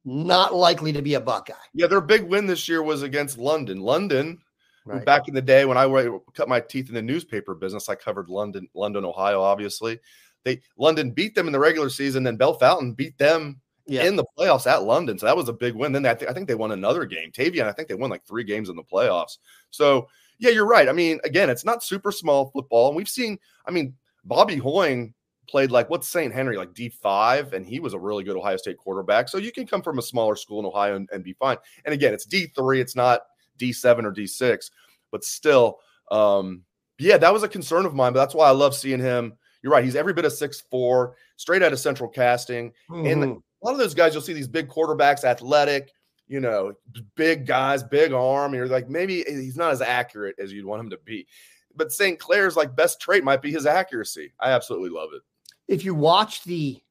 not 0.03 0.53
likely 0.53 0.91
to 0.91 1.01
be 1.01 1.13
a 1.13 1.21
Buckeye. 1.21 1.53
Yeah, 1.73 1.87
their 1.87 2.01
big 2.01 2.23
win 2.23 2.47
this 2.47 2.67
year 2.67 2.83
was 2.83 3.03
against 3.03 3.37
London. 3.37 3.79
London, 3.79 4.39
right. 4.85 5.05
back 5.05 5.27
in 5.27 5.33
the 5.33 5.41
day 5.41 5.63
when 5.63 5.77
I 5.77 6.09
cut 6.33 6.49
my 6.49 6.59
teeth 6.59 6.89
in 6.89 6.95
the 6.95 7.01
newspaper 7.01 7.55
business, 7.55 7.87
I 7.87 7.95
covered 7.95 8.27
London, 8.27 8.67
London, 8.73 9.05
Ohio, 9.05 9.41
obviously. 9.41 9.99
They 10.43 10.61
London 10.77 11.11
beat 11.11 11.35
them 11.35 11.47
in 11.47 11.53
the 11.53 11.59
regular 11.59 11.89
season, 11.89 12.23
then 12.23 12.37
Bellefontaine 12.37 12.95
beat 12.95 13.17
them 13.17 13.61
yeah. 13.87 14.03
in 14.03 14.15
the 14.15 14.25
playoffs 14.37 14.67
at 14.67 14.83
London. 14.83 15.17
So 15.17 15.25
that 15.25 15.37
was 15.37 15.49
a 15.49 15.53
big 15.53 15.75
win. 15.75 15.91
Then 15.91 16.05
I, 16.05 16.13
th- 16.13 16.29
I 16.29 16.33
think 16.33 16.47
they 16.47 16.55
won 16.55 16.71
another 16.71 17.05
game. 17.05 17.31
Tavien, 17.31 17.65
I 17.65 17.71
think 17.71 17.87
they 17.87 17.95
won 17.95 18.09
like 18.09 18.25
three 18.25 18.43
games 18.43 18.69
in 18.69 18.75
the 18.75 18.83
playoffs. 18.83 19.37
So 19.69 20.07
yeah, 20.39 20.49
you're 20.49 20.67
right. 20.67 20.89
I 20.89 20.91
mean, 20.91 21.19
again, 21.23 21.49
it's 21.49 21.65
not 21.65 21.83
super 21.83 22.11
small 22.11 22.49
football. 22.51 22.87
And 22.87 22.95
we've 22.95 23.09
seen, 23.09 23.37
I 23.65 23.71
mean, 23.71 23.93
Bobby 24.25 24.57
Hoying 24.57 25.13
played 25.47 25.69
like 25.69 25.89
what's 25.89 26.07
St. 26.07 26.33
Henry, 26.33 26.57
like 26.57 26.73
D5, 26.73 27.53
and 27.53 27.65
he 27.65 27.79
was 27.79 27.93
a 27.93 27.99
really 27.99 28.23
good 28.23 28.37
Ohio 28.37 28.57
State 28.57 28.77
quarterback. 28.77 29.29
So 29.29 29.37
you 29.37 29.51
can 29.51 29.67
come 29.67 29.81
from 29.81 29.99
a 29.99 30.01
smaller 30.01 30.35
school 30.35 30.59
in 30.59 30.65
Ohio 30.65 30.95
and, 30.95 31.09
and 31.11 31.23
be 31.23 31.33
fine. 31.33 31.57
And 31.85 31.93
again, 31.93 32.13
it's 32.13 32.25
D3, 32.25 32.79
it's 32.79 32.95
not 32.95 33.21
D7 33.59 34.05
or 34.05 34.11
D6, 34.11 34.71
but 35.11 35.23
still, 35.23 35.79
um, 36.09 36.63
yeah, 36.97 37.17
that 37.17 37.33
was 37.33 37.43
a 37.43 37.47
concern 37.47 37.85
of 37.85 37.93
mine. 37.93 38.13
But 38.13 38.19
that's 38.19 38.35
why 38.35 38.47
I 38.47 38.51
love 38.51 38.75
seeing 38.75 38.99
him. 38.99 39.33
You're 39.61 39.71
right. 39.71 39.83
He's 39.83 39.95
every 39.95 40.13
bit 40.13 40.25
of 40.25 40.33
six 40.33 40.61
four, 40.71 41.15
straight 41.35 41.61
out 41.61 41.73
of 41.73 41.79
central 41.79 42.09
casting. 42.09 42.71
Mm-hmm. 42.89 43.05
And 43.05 43.43
a 43.61 43.65
lot 43.65 43.73
of 43.73 43.77
those 43.77 43.93
guys, 43.93 44.13
you'll 44.13 44.23
see 44.23 44.33
these 44.33 44.47
big 44.47 44.67
quarterbacks, 44.67 45.23
athletic, 45.23 45.91
you 46.27 46.39
know, 46.39 46.73
big 47.15 47.45
guys, 47.45 47.83
big 47.83 48.13
arm. 48.13 48.53
You're 48.53 48.67
like, 48.67 48.89
maybe 48.89 49.23
he's 49.27 49.57
not 49.57 49.71
as 49.71 49.81
accurate 49.81 50.35
as 50.39 50.51
you'd 50.51 50.65
want 50.65 50.79
him 50.79 50.89
to 50.89 50.97
be. 51.03 51.27
But 51.75 51.91
St. 51.91 52.19
Clair's 52.19 52.55
like 52.55 52.75
best 52.75 52.99
trait 52.99 53.23
might 53.23 53.41
be 53.41 53.51
his 53.51 53.65
accuracy. 53.65 54.33
I 54.39 54.51
absolutely 54.51 54.89
love 54.89 55.09
it. 55.13 55.21
If 55.67 55.85
you 55.85 55.93
watch 55.93 56.43
the 56.43 56.81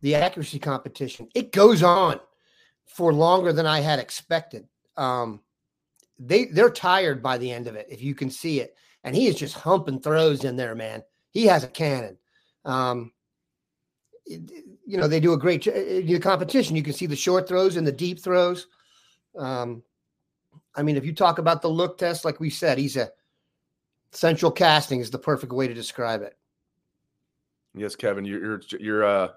the 0.00 0.14
accuracy 0.16 0.58
competition, 0.58 1.28
it 1.34 1.52
goes 1.52 1.82
on 1.82 2.20
for 2.86 3.12
longer 3.12 3.52
than 3.52 3.66
I 3.66 3.80
had 3.80 3.98
expected. 3.98 4.66
Um, 4.96 5.40
they 6.18 6.46
they're 6.46 6.70
tired 6.70 7.22
by 7.22 7.38
the 7.38 7.50
end 7.50 7.66
of 7.66 7.74
it, 7.74 7.86
if 7.90 8.02
you 8.02 8.14
can 8.14 8.30
see 8.30 8.60
it. 8.60 8.76
And 9.04 9.16
he 9.16 9.26
is 9.26 9.36
just 9.36 9.54
humping 9.54 10.00
throws 10.00 10.44
in 10.44 10.56
there, 10.56 10.74
man. 10.74 11.02
He 11.30 11.46
has 11.46 11.64
a 11.64 11.68
cannon. 11.68 12.18
Um, 12.64 13.12
you 14.26 14.98
know 14.98 15.08
they 15.08 15.20
do 15.20 15.32
a 15.32 15.38
great 15.38 15.64
the 15.64 16.18
competition. 16.20 16.76
You 16.76 16.82
can 16.82 16.92
see 16.92 17.06
the 17.06 17.16
short 17.16 17.48
throws 17.48 17.76
and 17.76 17.86
the 17.86 17.92
deep 17.92 18.20
throws. 18.20 18.66
Um, 19.36 19.82
I 20.74 20.82
mean, 20.82 20.96
if 20.96 21.04
you 21.04 21.14
talk 21.14 21.38
about 21.38 21.62
the 21.62 21.68
look 21.68 21.98
test, 21.98 22.24
like 22.24 22.40
we 22.40 22.50
said, 22.50 22.78
he's 22.78 22.96
a 22.96 23.10
central 24.12 24.50
casting 24.50 25.00
is 25.00 25.10
the 25.10 25.18
perfect 25.18 25.52
way 25.52 25.66
to 25.68 25.74
describe 25.74 26.22
it. 26.22 26.36
Yes, 27.74 27.96
Kevin, 27.96 28.24
your 28.24 28.42
your, 28.42 28.60
your 28.78 29.04
uh, 29.04 29.28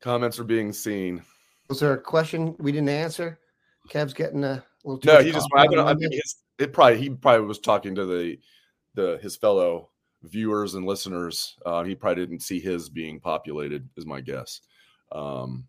comments 0.00 0.38
are 0.38 0.44
being 0.44 0.72
seen. 0.72 1.22
Was 1.68 1.80
there 1.80 1.92
a 1.92 2.00
question 2.00 2.54
we 2.58 2.72
didn't 2.72 2.88
answer? 2.88 3.38
Kev's 3.88 4.12
getting 4.12 4.44
a 4.44 4.62
little. 4.84 5.00
no, 5.04 5.22
he 5.22 5.32
just. 5.32 5.48
I, 5.56 5.66
don't, 5.66 5.86
I 5.86 5.94
think 5.94 6.12
his, 6.12 6.36
it 6.58 6.72
probably 6.72 6.98
he 6.98 7.10
probably 7.10 7.46
was 7.46 7.58
talking 7.58 7.94
to 7.94 8.04
the 8.04 8.38
the 8.94 9.18
his 9.22 9.36
fellow 9.36 9.90
viewers 10.22 10.74
and 10.74 10.86
listeners. 10.86 11.56
Uh, 11.64 11.82
he 11.84 11.94
probably 11.94 12.24
didn't 12.24 12.42
see 12.42 12.60
his 12.60 12.88
being 12.88 13.20
populated, 13.20 13.88
is 13.96 14.06
my 14.06 14.20
guess. 14.20 14.60
Um, 15.12 15.66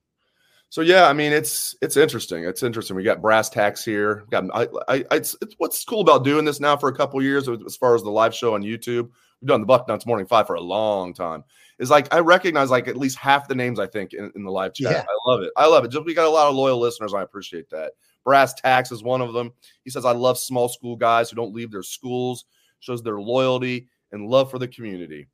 so 0.72 0.80
yeah, 0.80 1.10
I 1.10 1.14
mean 1.14 1.34
it's 1.34 1.76
it's 1.82 1.98
interesting. 1.98 2.46
It's 2.46 2.64
interesting. 2.64 2.96
We 2.96 3.04
got 3.04 3.22
brass 3.22 3.50
tacks 3.50 3.84
here. 3.84 4.24
got 4.32 4.46
I, 4.54 4.68
I, 4.88 5.06
I 5.12 5.16
it's, 5.18 5.36
it's, 5.42 5.54
what's 5.58 5.84
cool 5.84 6.00
about 6.00 6.24
doing 6.24 6.46
this 6.46 6.62
now 6.62 6.78
for 6.78 6.88
a 6.88 6.96
couple 6.96 7.22
years 7.22 7.50
as 7.50 7.76
far 7.76 7.94
as 7.94 8.04
the 8.04 8.10
live 8.10 8.34
show 8.34 8.56
on 8.56 8.64
YouTube. 8.64 9.10
We've 9.42 9.50
done 9.50 9.60
the 9.60 9.68
Buck 9.68 9.86
Bucknuts 9.86 10.06
Morning 10.06 10.26
Five 10.26 10.48
for 10.48 10.56
a 10.56 10.62
long 10.62 11.14
time. 11.14 11.44
Is 11.78 11.90
like 11.90 12.14
I 12.14 12.20
recognize 12.20 12.70
like 12.70 12.88
at 12.88 12.96
least 12.96 13.18
half 13.18 13.50
the 13.50 13.56
names 13.56 13.80
I 13.80 13.88
think 13.88 14.14
in, 14.14 14.32
in 14.34 14.46
the 14.46 14.52
live 14.52 14.74
chat. 14.74 14.92
Yeah. 14.92 15.02
I 15.02 15.30
love 15.30 15.42
it. 15.42 15.52
I 15.58 15.68
love 15.68 15.84
it. 15.84 15.92
Just 15.92 16.06
we 16.06 16.14
got 16.14 16.28
a 16.28 16.30
lot 16.30 16.48
of 16.48 16.56
loyal 16.56 16.80
listeners. 16.80 17.14
I 17.14 17.22
appreciate 17.22 17.70
that. 17.72 17.92
Brass 18.24 18.54
Tacks 18.54 18.94
is 18.94 19.04
one 19.04 19.20
of 19.20 19.34
them. 19.34 19.52
He 19.84 19.90
says 19.90 20.06
I 20.06 20.14
love 20.14 20.38
small 20.38 20.70
school 20.70 20.96
guys 20.96 21.30
who 21.30 21.36
don't 21.36 21.54
leave 21.54 21.72
their 21.72 21.84
schools. 21.84 22.46
Shows 22.80 23.04
their 23.04 23.20
loyalty 23.20 23.90
and 24.12 24.28
love 24.28 24.52
for 24.52 24.60
the 24.60 24.68
community. 24.68 25.28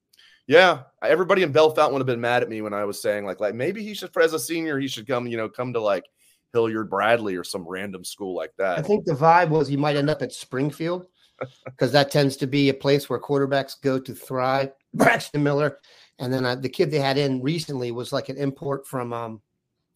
Yeah, 0.48 0.84
everybody 1.04 1.44
in 1.44 1.52
Bellefontaine 1.52 1.92
would 1.92 2.00
have 2.00 2.08
been 2.08 2.22
mad 2.22 2.42
at 2.42 2.50
me 2.50 2.62
when 2.62 2.74
I 2.74 2.86
was 2.86 3.02
saying 3.02 3.26
like 3.26 3.40
like 3.40 3.54
maybe 3.54 3.84
he 3.84 3.94
should 3.94 4.16
as 4.18 4.34
a 4.34 4.40
senior 4.40 4.80
he 4.80 4.88
should 4.88 5.08
come 5.08 5.28
you 5.28 5.38
know 5.38 5.50
come 5.50 5.74
to 5.74 5.82
like 5.82 6.06
Hilliard 6.54 6.90
Bradley 6.90 7.36
or 7.36 7.44
some 7.44 7.68
random 7.68 8.04
school 8.04 8.36
like 8.36 8.54
that. 8.58 8.80
I 8.80 8.82
think 8.82 9.06
the 9.06 9.14
vibe 9.14 9.50
was 9.50 9.68
he 9.68 9.78
might 9.78 9.98
end 9.98 10.10
up 10.10 10.22
at 10.22 10.32
Springfield 10.32 11.08
because 11.66 11.92
that 11.92 12.12
tends 12.12 12.38
to 12.38 12.48
be 12.48 12.70
a 12.70 12.74
place 12.74 13.10
where 13.10 13.20
quarterbacks 13.20 13.80
go 13.82 14.00
to 14.00 14.16
thrive. 14.16 14.72
Braxton 14.94 15.44
Miller, 15.44 15.80
and 16.18 16.34
then 16.34 16.46
uh, 16.46 16.56
the 16.56 16.70
kid 16.70 16.90
they 16.90 17.00
had 17.00 17.18
in 17.18 17.42
recently 17.42 17.92
was 17.92 18.12
like 18.12 18.30
an 18.30 18.38
import 18.38 18.88
from. 18.88 19.14
um 19.14 19.42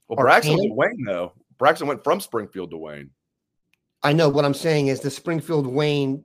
Well, 0.10 0.18
Braxton 0.18 0.56
was 0.56 0.68
Wayne 0.72 1.04
though. 1.06 1.34
Braxton 1.58 1.88
went 1.88 2.04
from 2.04 2.20
Springfield 2.20 2.72
to 2.72 2.78
Wayne. 2.78 3.12
I 4.04 4.14
know 4.14 4.30
what 4.30 4.46
I'm 4.46 4.54
saying 4.54 4.88
is 4.88 5.00
the 5.00 5.12
Springfield 5.12 5.68
Wayne 5.68 6.24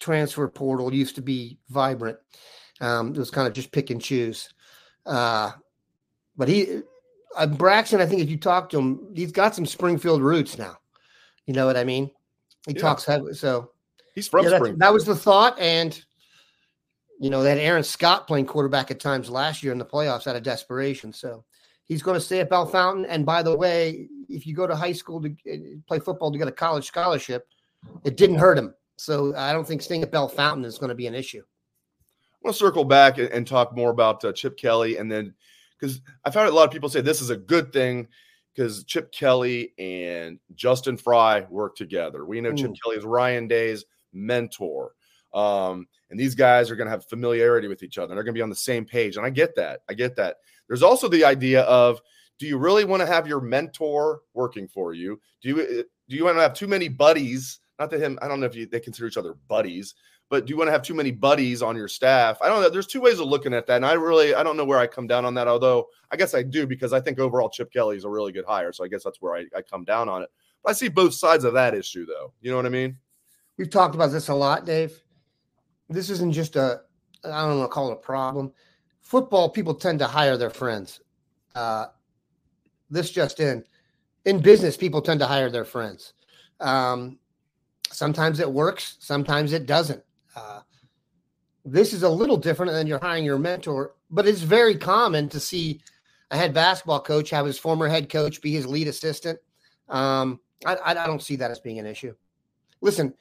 transfer 0.00 0.46
portal 0.48 0.92
used 0.92 1.14
to 1.16 1.22
be 1.22 1.58
vibrant. 1.68 2.18
Um, 2.80 3.14
it 3.14 3.18
was 3.18 3.30
kind 3.30 3.48
of 3.48 3.54
just 3.54 3.72
pick 3.72 3.90
and 3.90 4.00
choose. 4.00 4.52
Uh, 5.04 5.52
but 6.36 6.48
he, 6.48 6.80
uh, 7.36 7.46
Braxton, 7.46 8.00
I 8.00 8.06
think 8.06 8.22
if 8.22 8.28
you 8.28 8.36
talk 8.36 8.68
to 8.70 8.78
him, 8.78 9.12
he's 9.14 9.32
got 9.32 9.54
some 9.54 9.66
Springfield 9.66 10.22
roots 10.22 10.58
now. 10.58 10.76
You 11.46 11.54
know 11.54 11.66
what 11.66 11.76
I 11.76 11.84
mean? 11.84 12.10
He 12.66 12.74
yeah. 12.74 12.80
talks 12.80 13.04
heavy, 13.04 13.32
so 13.32 13.70
he's 14.14 14.28
from 14.28 14.44
yeah, 14.44 14.58
That 14.76 14.92
was 14.92 15.04
the 15.04 15.14
thought, 15.14 15.58
and 15.60 16.02
you 17.20 17.30
know 17.30 17.44
that 17.44 17.58
Aaron 17.58 17.84
Scott 17.84 18.26
playing 18.26 18.46
quarterback 18.46 18.90
at 18.90 18.98
times 18.98 19.30
last 19.30 19.62
year 19.62 19.72
in 19.72 19.78
the 19.78 19.84
playoffs 19.84 20.26
out 20.26 20.34
of 20.34 20.42
desperation. 20.42 21.12
So 21.12 21.44
he's 21.84 22.02
going 22.02 22.16
to 22.16 22.20
stay 22.20 22.40
at 22.40 22.50
Bellefontaine. 22.50 23.06
And 23.08 23.24
by 23.24 23.42
the 23.42 23.56
way, 23.56 24.08
if 24.28 24.46
you 24.46 24.54
go 24.54 24.66
to 24.66 24.76
high 24.76 24.92
school 24.92 25.22
to 25.22 25.30
uh, 25.50 25.56
play 25.86 26.00
football 26.00 26.32
to 26.32 26.38
get 26.38 26.48
a 26.48 26.52
college 26.52 26.84
scholarship, 26.84 27.46
it 28.04 28.16
didn't 28.16 28.38
hurt 28.38 28.58
him. 28.58 28.74
So 28.96 29.34
I 29.36 29.52
don't 29.52 29.66
think 29.66 29.82
staying 29.82 30.02
at 30.02 30.12
Fountain 30.12 30.64
is 30.64 30.78
going 30.78 30.88
to 30.88 30.94
be 30.94 31.06
an 31.06 31.14
issue. 31.14 31.42
I 31.42 32.36
want 32.42 32.54
to 32.54 32.58
circle 32.58 32.84
back 32.84 33.18
and, 33.18 33.28
and 33.30 33.46
talk 33.46 33.76
more 33.76 33.90
about 33.90 34.24
uh, 34.24 34.32
Chip 34.32 34.56
Kelly, 34.56 34.96
and 34.96 35.10
then 35.10 35.34
because 35.78 36.00
I've 36.24 36.34
had 36.34 36.46
a 36.46 36.50
lot 36.50 36.64
of 36.64 36.70
people 36.70 36.88
say 36.88 37.00
this 37.00 37.20
is 37.20 37.30
a 37.30 37.36
good 37.36 37.72
thing 37.72 38.08
because 38.54 38.84
Chip 38.84 39.12
Kelly 39.12 39.74
and 39.78 40.38
Justin 40.54 40.96
Frye 40.96 41.46
work 41.50 41.76
together. 41.76 42.24
We 42.24 42.40
know 42.40 42.50
Ooh. 42.50 42.56
Chip 42.56 42.72
Kelly 42.82 42.96
is 42.96 43.04
Ryan 43.04 43.48
Day's 43.48 43.84
mentor. 44.12 44.92
Um, 45.34 45.86
and 46.08 46.18
these 46.18 46.34
guys 46.34 46.70
are 46.70 46.76
going 46.76 46.86
to 46.86 46.90
have 46.90 47.04
familiarity 47.04 47.68
with 47.68 47.82
each 47.82 47.98
other. 47.98 48.14
They're 48.14 48.24
going 48.24 48.34
to 48.34 48.38
be 48.38 48.42
on 48.42 48.48
the 48.48 48.56
same 48.56 48.86
page. 48.86 49.16
And 49.16 49.26
I 49.26 49.30
get 49.30 49.54
that. 49.56 49.80
I 49.88 49.94
get 49.94 50.16
that. 50.16 50.36
There's 50.68 50.82
also 50.82 51.08
the 51.08 51.24
idea 51.24 51.62
of 51.62 52.00
do 52.38 52.46
you 52.46 52.58
really 52.58 52.84
want 52.84 53.00
to 53.00 53.06
have 53.06 53.26
your 53.26 53.40
mentor 53.40 54.20
working 54.34 54.68
for 54.68 54.94
you? 54.94 55.20
Do 55.42 55.48
you 55.48 55.60
uh, 55.60 55.82
do 56.08 56.16
you 56.16 56.24
want 56.24 56.36
to 56.36 56.42
have 56.42 56.54
too 56.54 56.68
many 56.68 56.88
buddies 56.88 57.60
not 57.78 57.90
that 57.90 58.00
him, 58.00 58.18
I 58.22 58.28
don't 58.28 58.40
know 58.40 58.46
if 58.46 58.54
you, 58.54 58.66
they 58.66 58.80
consider 58.80 59.06
each 59.06 59.16
other 59.16 59.34
buddies, 59.48 59.94
but 60.28 60.46
do 60.46 60.50
you 60.50 60.56
want 60.56 60.68
to 60.68 60.72
have 60.72 60.82
too 60.82 60.94
many 60.94 61.10
buddies 61.10 61.62
on 61.62 61.76
your 61.76 61.88
staff? 61.88 62.38
I 62.42 62.48
don't 62.48 62.62
know. 62.62 62.68
There's 62.70 62.86
two 62.86 63.00
ways 63.00 63.20
of 63.20 63.28
looking 63.28 63.54
at 63.54 63.66
that. 63.66 63.76
And 63.76 63.86
I 63.86 63.92
really, 63.92 64.34
I 64.34 64.42
don't 64.42 64.56
know 64.56 64.64
where 64.64 64.78
I 64.78 64.86
come 64.86 65.06
down 65.06 65.24
on 65.24 65.34
that, 65.34 65.46
although 65.46 65.86
I 66.10 66.16
guess 66.16 66.34
I 66.34 66.42
do 66.42 66.66
because 66.66 66.92
I 66.92 67.00
think 67.00 67.18
overall 67.18 67.48
Chip 67.48 67.72
Kelly 67.72 67.96
is 67.96 68.04
a 68.04 68.08
really 68.08 68.32
good 68.32 68.44
hire. 68.44 68.72
So 68.72 68.84
I 68.84 68.88
guess 68.88 69.04
that's 69.04 69.20
where 69.20 69.36
I, 69.36 69.44
I 69.56 69.62
come 69.62 69.84
down 69.84 70.08
on 70.08 70.22
it. 70.22 70.30
But 70.64 70.70
I 70.70 70.72
see 70.72 70.88
both 70.88 71.14
sides 71.14 71.44
of 71.44 71.52
that 71.54 71.74
issue, 71.74 72.06
though. 72.06 72.32
You 72.40 72.50
know 72.50 72.56
what 72.56 72.66
I 72.66 72.70
mean? 72.70 72.96
We've 73.56 73.70
talked 73.70 73.94
about 73.94 74.10
this 74.10 74.28
a 74.28 74.34
lot, 74.34 74.66
Dave. 74.66 75.00
This 75.88 76.10
isn't 76.10 76.32
just 76.32 76.56
a, 76.56 76.80
I 77.24 77.46
don't 77.46 77.58
want 77.58 77.70
to 77.70 77.74
call 77.74 77.90
it 77.90 77.94
a 77.94 77.96
problem. 77.96 78.52
Football 79.00 79.48
people 79.50 79.74
tend 79.74 80.00
to 80.00 80.06
hire 80.06 80.36
their 80.36 80.50
friends. 80.50 81.00
Uh, 81.54 81.86
this 82.90 83.10
just 83.10 83.38
in. 83.38 83.64
In 84.24 84.40
business, 84.40 84.76
people 84.76 85.00
tend 85.00 85.20
to 85.20 85.26
hire 85.26 85.50
their 85.50 85.64
friends. 85.64 86.14
Um, 86.58 87.18
Sometimes 87.92 88.40
it 88.40 88.50
works, 88.50 88.96
sometimes 88.98 89.52
it 89.52 89.66
doesn't. 89.66 90.02
Uh, 90.34 90.60
this 91.64 91.92
is 91.92 92.02
a 92.02 92.08
little 92.08 92.36
different 92.36 92.72
than 92.72 92.86
you're 92.86 93.00
hiring 93.00 93.24
your 93.24 93.38
mentor, 93.38 93.94
but 94.10 94.26
it's 94.26 94.42
very 94.42 94.76
common 94.76 95.28
to 95.30 95.40
see 95.40 95.80
a 96.30 96.36
head 96.36 96.52
basketball 96.52 97.00
coach 97.00 97.30
have 97.30 97.46
his 97.46 97.58
former 97.58 97.88
head 97.88 98.08
coach 98.08 98.40
be 98.42 98.52
his 98.52 98.66
lead 98.66 98.88
assistant. 98.88 99.38
Um, 99.88 100.40
I, 100.64 100.76
I 100.84 100.94
don't 100.94 101.22
see 101.22 101.36
that 101.36 101.50
as 101.50 101.60
being 101.60 101.78
an 101.78 101.86
issue. 101.86 102.14
Listen, 102.80 103.14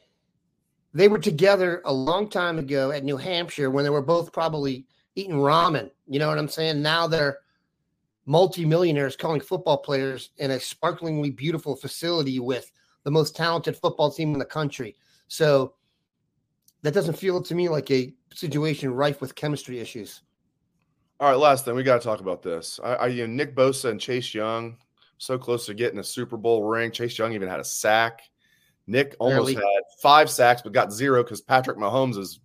they 0.93 1.07
were 1.07 1.19
together 1.19 1.81
a 1.85 1.93
long 1.93 2.29
time 2.29 2.57
ago 2.57 2.91
at 2.91 3.03
New 3.03 3.17
Hampshire 3.17 3.69
when 3.69 3.83
they 3.83 3.89
were 3.89 4.01
both 4.01 4.31
probably 4.31 4.85
eating 5.15 5.35
ramen. 5.35 5.91
You 6.07 6.19
know 6.19 6.27
what 6.27 6.37
I'm 6.37 6.47
saying? 6.47 6.81
Now 6.81 7.07
they're 7.07 7.39
multimillionaires 8.25 9.15
calling 9.15 9.41
football 9.41 9.77
players 9.77 10.31
in 10.37 10.51
a 10.51 10.59
sparklingly 10.59 11.31
beautiful 11.31 11.75
facility 11.75 12.39
with 12.39 12.71
the 13.05 13.11
most 13.11 13.35
talented 13.35 13.77
football 13.77 14.11
team 14.11 14.33
in 14.33 14.39
the 14.39 14.45
country. 14.45 14.97
So 15.29 15.75
that 16.81 16.93
doesn't 16.93 17.17
feel 17.17 17.41
to 17.41 17.55
me 17.55 17.69
like 17.69 17.89
a 17.89 18.13
situation 18.33 18.93
rife 18.93 19.21
with 19.21 19.35
chemistry 19.35 19.79
issues. 19.79 20.21
All 21.21 21.29
right, 21.29 21.37
last 21.37 21.63
thing 21.63 21.75
we 21.75 21.83
got 21.83 22.01
to 22.01 22.05
talk 22.05 22.19
about 22.19 22.43
this. 22.43 22.77
I, 22.83 22.95
I 22.95 23.07
you 23.07 23.25
know, 23.25 23.33
Nick 23.33 23.55
Bosa 23.55 23.89
and 23.89 24.01
Chase 24.01 24.33
Young 24.33 24.75
so 25.17 25.37
close 25.37 25.65
to 25.65 25.73
getting 25.73 25.99
a 25.99 26.03
Super 26.03 26.37
Bowl 26.37 26.63
ring. 26.63 26.91
Chase 26.91 27.17
Young 27.17 27.33
even 27.33 27.47
had 27.47 27.59
a 27.59 27.63
sack. 27.63 28.21
Nick 28.87 29.15
almost 29.19 29.53
Barely. 29.53 29.55
had 29.55 29.83
five 30.01 30.29
sacks, 30.29 30.61
but 30.61 30.73
got 30.73 30.93
zero 30.93 31.23
because 31.23 31.41
Patrick 31.41 31.77
Mahomes 31.77 32.17
is 32.17 32.39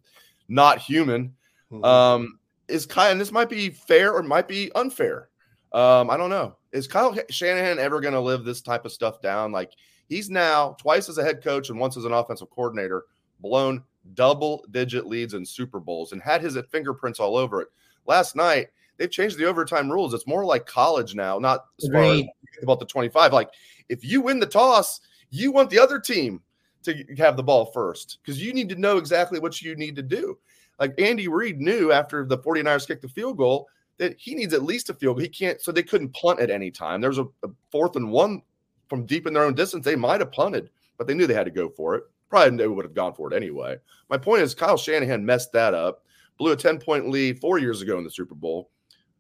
not 0.49 0.79
human. 0.79 1.35
Mm-hmm. 1.71 1.85
Um, 1.85 2.39
is 2.69 2.87
Kyle, 2.87 3.11
and 3.11 3.21
this 3.21 3.33
might 3.33 3.51
be 3.51 3.71
fair 3.71 4.13
or 4.13 4.23
might 4.23 4.49
be 4.49 4.71
unfair. 4.75 5.29
Um, 5.73 6.11
I 6.11 6.17
don't 6.17 6.31
know. 6.31 6.57
Is 6.73 6.87
Kyle 6.87 7.17
Shanahan 7.29 7.79
ever 7.79 8.01
going 8.01 8.15
to 8.15 8.21
live 8.21 8.45
this 8.45 8.63
type 8.63 8.85
of 8.85 8.93
stuff 8.93 9.21
down? 9.21 9.53
Like 9.53 9.73
He's 10.11 10.29
now 10.29 10.75
twice 10.79 11.09
as 11.09 11.19
a 11.19 11.23
head 11.23 11.41
coach 11.41 11.71
and 11.71 11.79
once 11.79 11.97
as 11.97 12.05
an 12.05 12.13
offensive 12.13 12.51
coordinator, 12.51 13.05
blown 13.39 13.85
double 14.15 14.67
digit 14.73 15.07
leads 15.07 15.35
in 15.35 15.47
Super 15.47 15.79
Bowls 15.79 16.11
and 16.11 16.21
had 16.21 16.43
his 16.43 16.59
fingerprints 16.73 17.21
all 17.21 17.37
over 17.37 17.63
it. 17.63 17.69
Last 18.07 18.35
night, 18.35 18.71
they've 18.97 19.11
changed 19.11 19.39
the 19.39 19.45
overtime 19.45 19.89
rules. 19.89 20.13
It's 20.13 20.27
more 20.27 20.45
like 20.45 20.67
college 20.67 21.15
now, 21.15 21.39
not 21.39 21.67
as 21.81 21.89
far 21.89 22.03
as 22.03 22.23
about 22.61 22.81
the 22.81 22.87
25. 22.87 23.33
Like 23.33 23.51
if 23.89 24.05
you 24.05 24.21
win 24.21 24.41
the 24.41 24.47
toss, 24.47 25.01
you 25.31 25.53
want 25.53 25.71
the 25.71 25.79
other 25.79 26.01
team 26.01 26.43
to 26.83 27.05
have 27.17 27.37
the 27.37 27.43
ball 27.45 27.67
first 27.67 28.19
because 28.21 28.43
you 28.43 28.53
need 28.53 28.69
to 28.71 28.75
know 28.75 28.99
exactly 28.99 29.39
what 29.39 29.63
you 29.63 29.77
need 29.77 29.95
to 29.95 30.03
do. 30.03 30.37
Like 30.81 31.01
Andy 31.01 31.29
Reid 31.29 31.61
knew 31.61 31.93
after 31.93 32.27
the 32.27 32.39
49ers 32.39 32.89
kicked 32.89 33.03
the 33.03 33.09
field 33.09 33.37
goal 33.37 33.69
that 33.99 34.17
he 34.19 34.35
needs 34.35 34.55
at 34.55 34.65
least 34.65 34.91
a 34.91 34.95
field 34.95 35.19
goal. 35.19 35.23
He 35.23 35.29
can't, 35.29 35.61
so 35.61 35.71
they 35.71 35.85
couldn't 35.85 36.15
punt 36.15 36.41
at 36.41 36.51
any 36.51 36.73
time. 36.73 37.01
There 37.01 37.11
was 37.11 37.19
a, 37.19 37.27
a 37.45 37.51
fourth 37.71 37.95
and 37.95 38.11
one 38.11 38.43
from 38.91 39.07
deep 39.07 39.27
in 39.27 39.33
their 39.33 39.45
own 39.45 39.55
distance, 39.55 39.85
they 39.85 39.97
might 39.97 40.21
have 40.21 40.33
punted, 40.33 40.69
but 40.99 41.07
they 41.07 41.15
knew 41.15 41.27
they 41.27 41.33
had 41.33 41.45
to 41.45 41.51
go 41.51 41.71
for 41.71 41.95
it. 41.95 42.05
Probably 42.29 42.57
they 42.57 42.69
would 42.69 42.85
have 42.85 42.95
gone 42.95 43.15
for 43.15 43.33
it 43.33 43.37
anyway. 43.37 43.77
My 44.11 44.19
point 44.19 44.43
is, 44.43 44.55
Kyle 44.55 44.77
Shanahan 44.77 45.25
messed 45.25 45.53
that 45.53 45.73
up, 45.73 46.05
blew 46.39 46.53
a 46.53 46.57
10 46.57 46.79
point 46.79 47.09
lead 47.09 47.41
four 47.41 47.59
years 47.59 47.81
ago 47.81 47.97
in 47.97 48.05
the 48.05 48.11
Super 48.11 48.35
Bowl, 48.35 48.71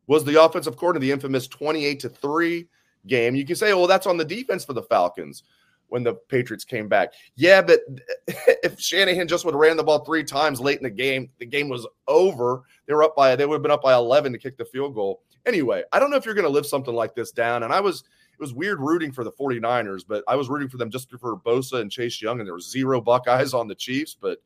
was 0.06 0.24
the 0.24 0.42
offensive 0.42 0.76
coordinator, 0.76 1.14
of 1.14 1.20
the 1.20 1.26
infamous 1.26 1.48
28 1.48 2.00
to 2.00 2.08
3 2.08 2.68
game. 3.06 3.34
You 3.34 3.46
can 3.46 3.56
say, 3.56 3.72
well, 3.72 3.86
that's 3.86 4.06
on 4.06 4.16
the 4.16 4.24
defense 4.24 4.64
for 4.64 4.74
the 4.74 4.82
Falcons 4.82 5.44
when 5.88 6.04
the 6.04 6.14
Patriots 6.14 6.64
came 6.64 6.88
back. 6.88 7.12
Yeah, 7.36 7.62
but 7.62 7.80
if 8.28 8.80
Shanahan 8.80 9.28
just 9.28 9.44
would 9.44 9.54
have 9.54 9.60
ran 9.60 9.76
the 9.76 9.84
ball 9.84 10.04
three 10.04 10.24
times 10.24 10.60
late 10.60 10.78
in 10.78 10.84
the 10.84 10.90
game, 10.90 11.30
the 11.38 11.46
game 11.46 11.68
was 11.68 11.86
over. 12.08 12.62
They 12.86 12.94
were 12.94 13.02
up 13.02 13.16
by 13.16 13.34
they 13.36 13.46
would 13.46 13.56
have 13.56 13.62
been 13.62 13.70
up 13.70 13.82
by 13.82 13.94
11 13.94 14.32
to 14.32 14.38
kick 14.38 14.56
the 14.56 14.64
field 14.64 14.94
goal. 14.94 15.22
Anyway, 15.46 15.82
I 15.92 15.98
don't 15.98 16.10
know 16.10 16.16
if 16.16 16.24
you're 16.24 16.34
going 16.34 16.46
to 16.46 16.50
live 16.50 16.66
something 16.66 16.94
like 16.94 17.14
this 17.14 17.32
down. 17.32 17.62
And 17.62 17.72
I 17.72 17.80
was 17.80 18.04
was 18.40 18.54
weird 18.54 18.80
rooting 18.80 19.12
for 19.12 19.24
the 19.24 19.32
49ers, 19.32 20.02
but 20.06 20.24
I 20.26 20.36
was 20.36 20.48
rooting 20.48 20.68
for 20.68 20.78
them 20.78 20.90
just 20.90 21.10
for 21.10 21.36
Bosa 21.36 21.80
and 21.80 21.90
Chase 21.90 22.20
Young, 22.20 22.40
and 22.40 22.46
there 22.46 22.54
was 22.54 22.70
zero 22.70 23.00
Buckeyes 23.00 23.54
on 23.54 23.68
the 23.68 23.74
Chiefs, 23.74 24.16
but 24.18 24.38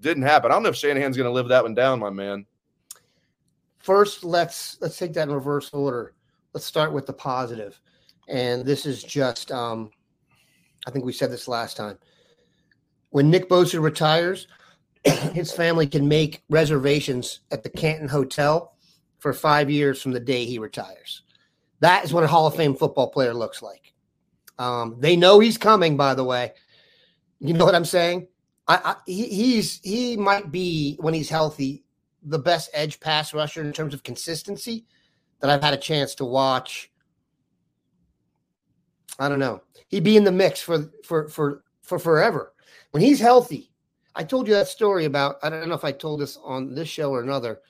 didn't 0.00 0.24
happen. 0.24 0.50
I 0.50 0.54
don't 0.54 0.62
know 0.62 0.70
if 0.70 0.76
Shanahan's 0.76 1.16
going 1.16 1.28
to 1.28 1.32
live 1.32 1.48
that 1.48 1.62
one 1.62 1.74
down, 1.74 2.00
my 2.00 2.10
man. 2.10 2.46
First, 3.78 4.24
let's 4.24 4.78
let's 4.80 4.96
take 4.96 5.12
that 5.14 5.28
in 5.28 5.34
reverse 5.34 5.70
order. 5.72 6.14
Let's 6.52 6.66
start 6.66 6.92
with 6.92 7.06
the 7.06 7.12
positive, 7.12 7.80
and 8.28 8.64
this 8.64 8.86
is 8.86 9.02
just 9.02 9.50
um, 9.50 9.90
I 10.86 10.90
think 10.90 11.04
we 11.04 11.12
said 11.12 11.30
this 11.30 11.48
last 11.48 11.76
time. 11.76 11.98
When 13.10 13.30
Nick 13.30 13.48
Bosa 13.48 13.80
retires, 13.80 14.46
his 15.04 15.52
family 15.52 15.86
can 15.86 16.06
make 16.06 16.42
reservations 16.48 17.40
at 17.50 17.62
the 17.62 17.70
Canton 17.70 18.08
Hotel 18.08 18.74
for 19.18 19.32
five 19.32 19.70
years 19.70 20.00
from 20.00 20.12
the 20.12 20.20
day 20.20 20.44
he 20.44 20.58
retires. 20.58 21.22
That 21.82 22.04
is 22.04 22.12
what 22.14 22.22
a 22.22 22.28
Hall 22.28 22.46
of 22.46 22.54
Fame 22.54 22.76
football 22.76 23.10
player 23.10 23.34
looks 23.34 23.60
like. 23.60 23.92
Um, 24.56 24.96
they 25.00 25.16
know 25.16 25.40
he's 25.40 25.58
coming, 25.58 25.96
by 25.96 26.14
the 26.14 26.22
way. 26.22 26.52
You 27.40 27.54
know 27.54 27.64
what 27.64 27.74
I'm 27.74 27.84
saying? 27.84 28.28
I, 28.68 28.76
I 28.84 28.96
he, 29.04 29.26
he's 29.26 29.80
he 29.82 30.16
might 30.16 30.52
be 30.52 30.96
when 31.00 31.12
he's 31.12 31.28
healthy 31.28 31.82
the 32.22 32.38
best 32.38 32.70
edge 32.72 33.00
pass 33.00 33.34
rusher 33.34 33.62
in 33.62 33.72
terms 33.72 33.94
of 33.94 34.04
consistency 34.04 34.86
that 35.40 35.50
I've 35.50 35.60
had 35.60 35.74
a 35.74 35.78
chance 35.78 36.14
to 36.16 36.24
watch. 36.24 36.92
I 39.18 39.28
don't 39.28 39.40
know. 39.40 39.60
He'd 39.88 40.04
be 40.04 40.16
in 40.16 40.22
the 40.22 40.30
mix 40.30 40.60
for 40.60 40.88
for 41.04 41.28
for 41.28 41.64
for 41.82 41.98
forever 41.98 42.52
when 42.92 43.02
he's 43.02 43.18
healthy. 43.18 43.72
I 44.14 44.22
told 44.22 44.46
you 44.46 44.54
that 44.54 44.68
story 44.68 45.06
about 45.06 45.38
I 45.42 45.50
don't 45.50 45.68
know 45.68 45.74
if 45.74 45.84
I 45.84 45.90
told 45.90 46.20
this 46.20 46.38
on 46.44 46.76
this 46.76 46.88
show 46.88 47.10
or 47.10 47.22
another. 47.22 47.60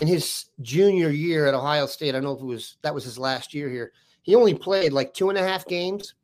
In 0.00 0.08
his 0.08 0.46
junior 0.60 1.10
year 1.10 1.46
at 1.46 1.54
Ohio 1.54 1.86
State, 1.86 2.10
I 2.10 2.12
don't 2.12 2.24
know 2.24 2.32
if 2.32 2.40
it 2.40 2.46
was 2.46 2.76
that 2.82 2.94
was 2.94 3.04
his 3.04 3.18
last 3.18 3.54
year 3.54 3.68
here. 3.68 3.92
He 4.22 4.34
only 4.34 4.54
played 4.54 4.92
like 4.92 5.14
two 5.14 5.28
and 5.28 5.38
a 5.38 5.42
half 5.42 5.66
games. 5.66 6.14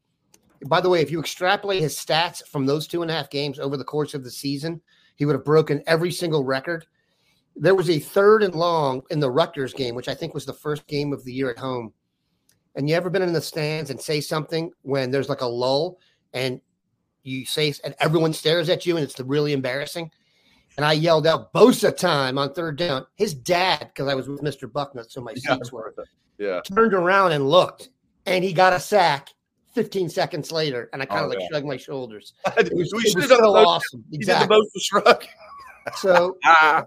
By 0.66 0.80
the 0.80 0.88
way, 0.88 1.00
if 1.00 1.11
you 1.11 1.20
extrapolate 1.20 1.80
his 1.80 1.96
stats 1.96 2.46
from 2.46 2.66
those 2.66 2.87
two 2.87 3.02
and 3.02 3.11
a 3.11 3.14
half 3.14 3.30
games 3.30 3.59
over 3.59 3.76
the 3.76 3.85
course 3.85 4.14
of 4.14 4.24
the 4.24 4.30
season, 4.30 4.80
he 5.16 5.24
would 5.24 5.35
have 5.35 5.44
broken 5.44 5.83
every 5.87 6.11
single 6.11 6.44
record. 6.44 6.87
There 7.56 7.74
was 7.74 7.90
a 7.90 7.98
third 7.98 8.42
and 8.42 8.54
long 8.54 9.02
in 9.11 9.20
the 9.20 9.30
Rutgers 9.30 9.74
game, 9.74 9.94
which 9.94 10.09
I 10.09 10.14
think 10.14 10.35
was 10.35 10.46
the 10.46 10.52
first 10.52 10.87
game 10.87 11.12
of 11.12 11.24
the 11.24 11.33
year 11.33 11.50
at 11.50 11.59
home. 11.59 11.92
And 12.74 12.88
you 12.88 12.94
ever 12.94 13.11
been 13.11 13.22
in 13.22 13.33
the 13.33 13.40
stands 13.40 13.90
and 13.90 14.00
say 14.00 14.20
something 14.20 14.70
when 14.83 15.11
there's 15.11 15.28
like 15.28 15.40
a 15.40 15.46
lull 15.46 15.98
and 16.33 16.61
you 17.22 17.44
say 17.44 17.74
and 17.85 17.94
everyone 17.98 18.33
stares 18.33 18.68
at 18.68 18.87
you 18.87 18.96
and 18.96 19.04
it's 19.04 19.18
really 19.20 19.52
embarrassing? 19.52 20.11
And 20.76 20.87
I 20.87 20.92
yelled 20.92 21.26
out 21.26 21.52
Bosa 21.52 21.94
time 21.94 22.38
on 22.38 22.52
third 22.54 22.76
down. 22.76 23.06
His 23.16 23.35
dad, 23.35 23.88
because 23.88 24.09
I 24.09 24.14
was 24.14 24.28
with 24.28 24.40
Mr. 24.40 24.70
Bucknut, 24.70 25.11
so 25.11 25.20
my 25.20 25.33
Yeah. 25.37 25.54
seats 25.56 25.72
were 25.72 25.94
Yeah. 26.38 26.61
turned 26.74 26.94
around 26.94 27.33
and 27.33 27.48
looked, 27.48 27.90
and 28.26 28.44
he 28.44 28.52
got 28.52 28.72
a 28.72 28.80
sack 28.80 29.30
15 29.74 30.09
seconds 30.09 30.50
later. 30.52 30.88
And 30.92 31.02
I 31.02 31.06
kind 31.06 31.20
Oh, 31.20 31.24
of 31.24 31.30
like 31.30 31.40
yeah. 31.40 31.48
shrugged 31.48 31.66
my 31.66 31.76
shoulders. 31.76 32.35
we 32.56 32.62
It 32.64 32.74
was, 32.74 32.88
should 32.88 33.11
it 33.12 33.16
was 33.16 33.28
so 33.28 33.37
the 33.37 33.42
most. 33.42 33.66
awesome. 33.66 34.04
He 34.11 34.16
Exactly. 34.16 34.56
did 34.56 34.64
the 34.74 34.80
shrug. 34.80 35.24
So, 35.96 36.37
Ah, 36.44 36.85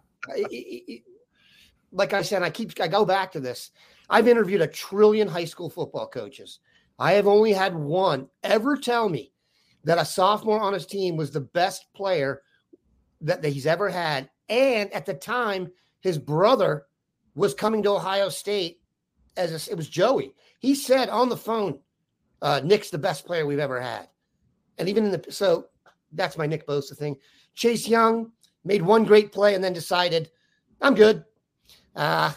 like 1.92 2.14
I 2.14 2.22
said, 2.22 2.44
I 2.44 2.50
keep 2.50 2.80
I 2.80 2.88
go 2.88 3.06
back 3.06 3.32
to 3.34 3.40
this. 3.40 3.72
I've 4.10 4.28
interviewed 4.28 4.62
a 4.62 4.68
trillion 4.68 5.28
high 5.28 5.46
school 5.46 5.70
football 5.70 6.08
coaches. 6.08 6.60
I 7.00 7.14
have 7.14 7.28
only 7.28 7.54
had 7.54 7.76
one 7.76 8.30
ever 8.44 8.78
tell 8.78 9.10
me 9.10 9.34
that 9.84 9.98
a 9.98 10.06
sophomore 10.06 10.60
on 10.62 10.74
his 10.74 10.86
team 10.86 11.18
was 11.18 11.32
the 11.32 11.42
best 11.42 11.86
player 11.96 12.42
that, 13.24 13.42
that 13.42 13.50
he's 13.50 13.66
ever 13.66 13.90
had. 13.90 14.30
And 14.50 14.92
at 14.94 15.06
the 15.06 15.14
time, 15.14 15.72
his 16.02 16.18
brother 16.18 16.86
was 17.36 17.54
coming 17.54 17.82
to 17.84 17.92
Ohio 17.92 18.30
State 18.30 18.82
as 19.36 19.68
a, 19.68 19.72
it 19.72 19.76
was 19.76 19.90
Joey. 19.90 20.34
He 20.60 20.76
said 20.76 21.10
on 21.10 21.30
the 21.30 21.38
phone, 21.38 21.80
uh, 22.42 22.62
Nick's 22.64 22.90
the 22.90 22.98
best 22.98 23.26
player 23.26 23.46
we've 23.46 23.60
ever 23.60 23.82
had. 23.82 24.08
And 24.78 24.90
even 24.90 25.06
in 25.06 25.12
the 25.12 25.26
so 25.32 25.68
that's 26.12 26.38
my 26.38 26.46
Nick 26.46 26.68
Bosa 26.68 26.96
thing. 26.96 27.16
Chase 27.56 27.88
Young 27.88 28.32
made 28.64 28.82
one 28.82 29.04
great 29.04 29.32
play 29.32 29.56
and 29.56 29.64
then 29.64 29.74
decided, 29.74 30.30
I'm 30.82 30.96
good. 30.96 31.24
Uh, 31.96 32.34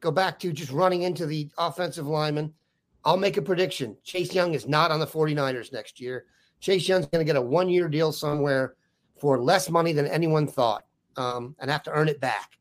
go 0.00 0.10
back 0.10 0.38
to 0.40 0.52
just 0.52 0.72
running 0.72 1.02
into 1.02 1.26
the 1.26 1.50
offensive 1.58 2.06
lineman. 2.06 2.54
I'll 3.04 3.16
make 3.16 3.36
a 3.36 3.42
prediction. 3.42 3.96
Chase 4.04 4.34
Young 4.34 4.54
is 4.54 4.68
not 4.68 4.90
on 4.90 5.00
the 5.00 5.06
49ers 5.06 5.72
next 5.72 6.00
year. 6.00 6.26
Chase 6.60 6.88
Young's 6.88 7.06
going 7.06 7.24
to 7.24 7.30
get 7.30 7.40
a 7.40 7.42
one 7.42 7.68
year 7.68 7.88
deal 7.88 8.12
somewhere 8.12 8.74
for 9.20 9.40
less 9.40 9.68
money 9.68 9.92
than 9.92 10.06
anyone 10.06 10.46
thought 10.46 10.84
um, 11.16 11.54
and 11.58 11.70
have 11.70 11.82
to 11.84 11.92
earn 11.92 12.08
it 12.08 12.20
back. 12.20 12.58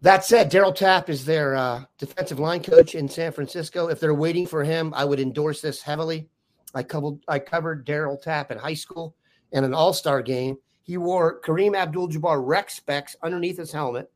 That 0.00 0.24
said, 0.24 0.50
Darryl 0.50 0.74
Tapp 0.74 1.08
is 1.08 1.24
their 1.24 1.54
uh, 1.54 1.84
defensive 1.98 2.38
line 2.38 2.62
coach 2.62 2.94
in 2.94 3.08
San 3.08 3.32
Francisco. 3.32 3.88
If 3.88 4.00
they're 4.00 4.14
waiting 4.14 4.46
for 4.46 4.62
him, 4.62 4.92
I 4.94 5.04
would 5.04 5.18
endorse 5.18 5.60
this 5.62 5.80
heavily. 5.80 6.28
I 6.74 6.82
covered 6.82 7.20
I 7.26 7.38
covered 7.38 7.86
Darryl 7.86 8.20
Tapp 8.20 8.50
in 8.50 8.58
high 8.58 8.74
school 8.74 9.16
in 9.52 9.64
an 9.64 9.72
All 9.72 9.94
Star 9.94 10.20
game. 10.20 10.58
He 10.82 10.98
wore 10.98 11.40
Kareem 11.40 11.74
Abdul-Jabbar 11.74 12.46
rec 12.46 12.70
specs 12.70 13.16
underneath 13.22 13.56
his 13.56 13.72
helmet. 13.72 14.12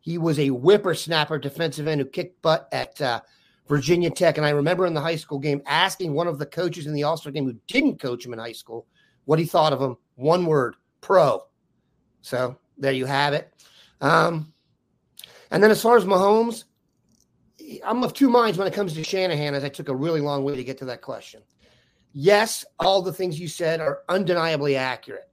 He 0.00 0.18
was 0.18 0.40
a 0.40 0.48
whippersnapper 0.48 1.38
defensive 1.38 1.86
end 1.86 2.00
who 2.00 2.08
kicked 2.08 2.42
butt 2.42 2.68
at 2.72 3.00
uh, 3.00 3.20
Virginia 3.68 4.10
Tech. 4.10 4.38
And 4.38 4.46
I 4.46 4.50
remember 4.50 4.86
in 4.86 4.94
the 4.94 5.00
high 5.00 5.16
school 5.16 5.38
game 5.38 5.62
asking 5.66 6.14
one 6.14 6.26
of 6.26 6.40
the 6.40 6.46
coaches 6.46 6.86
in 6.86 6.94
the 6.94 7.04
All 7.04 7.16
Star 7.16 7.30
game 7.30 7.44
who 7.44 7.56
didn't 7.68 8.00
coach 8.00 8.26
him 8.26 8.32
in 8.32 8.40
high 8.40 8.50
school 8.50 8.86
what 9.28 9.38
he 9.38 9.44
thought 9.44 9.74
of 9.74 9.82
him. 9.82 9.94
One 10.14 10.46
word: 10.46 10.74
pro. 11.02 11.42
So 12.22 12.56
there 12.78 12.92
you 12.92 13.04
have 13.04 13.34
it. 13.34 13.52
Um, 14.00 14.54
and 15.50 15.62
then 15.62 15.70
as 15.70 15.82
far 15.82 15.98
as 15.98 16.06
Mahomes, 16.06 16.64
I'm 17.84 18.02
of 18.02 18.14
two 18.14 18.30
minds 18.30 18.56
when 18.56 18.66
it 18.66 18.72
comes 18.72 18.94
to 18.94 19.04
Shanahan, 19.04 19.54
as 19.54 19.64
I 19.64 19.68
took 19.68 19.90
a 19.90 19.94
really 19.94 20.22
long 20.22 20.44
way 20.44 20.56
to 20.56 20.64
get 20.64 20.78
to 20.78 20.86
that 20.86 21.02
question. 21.02 21.42
Yes, 22.14 22.64
all 22.78 23.02
the 23.02 23.12
things 23.12 23.38
you 23.38 23.48
said 23.48 23.82
are 23.82 24.00
undeniably 24.08 24.76
accurate. 24.76 25.28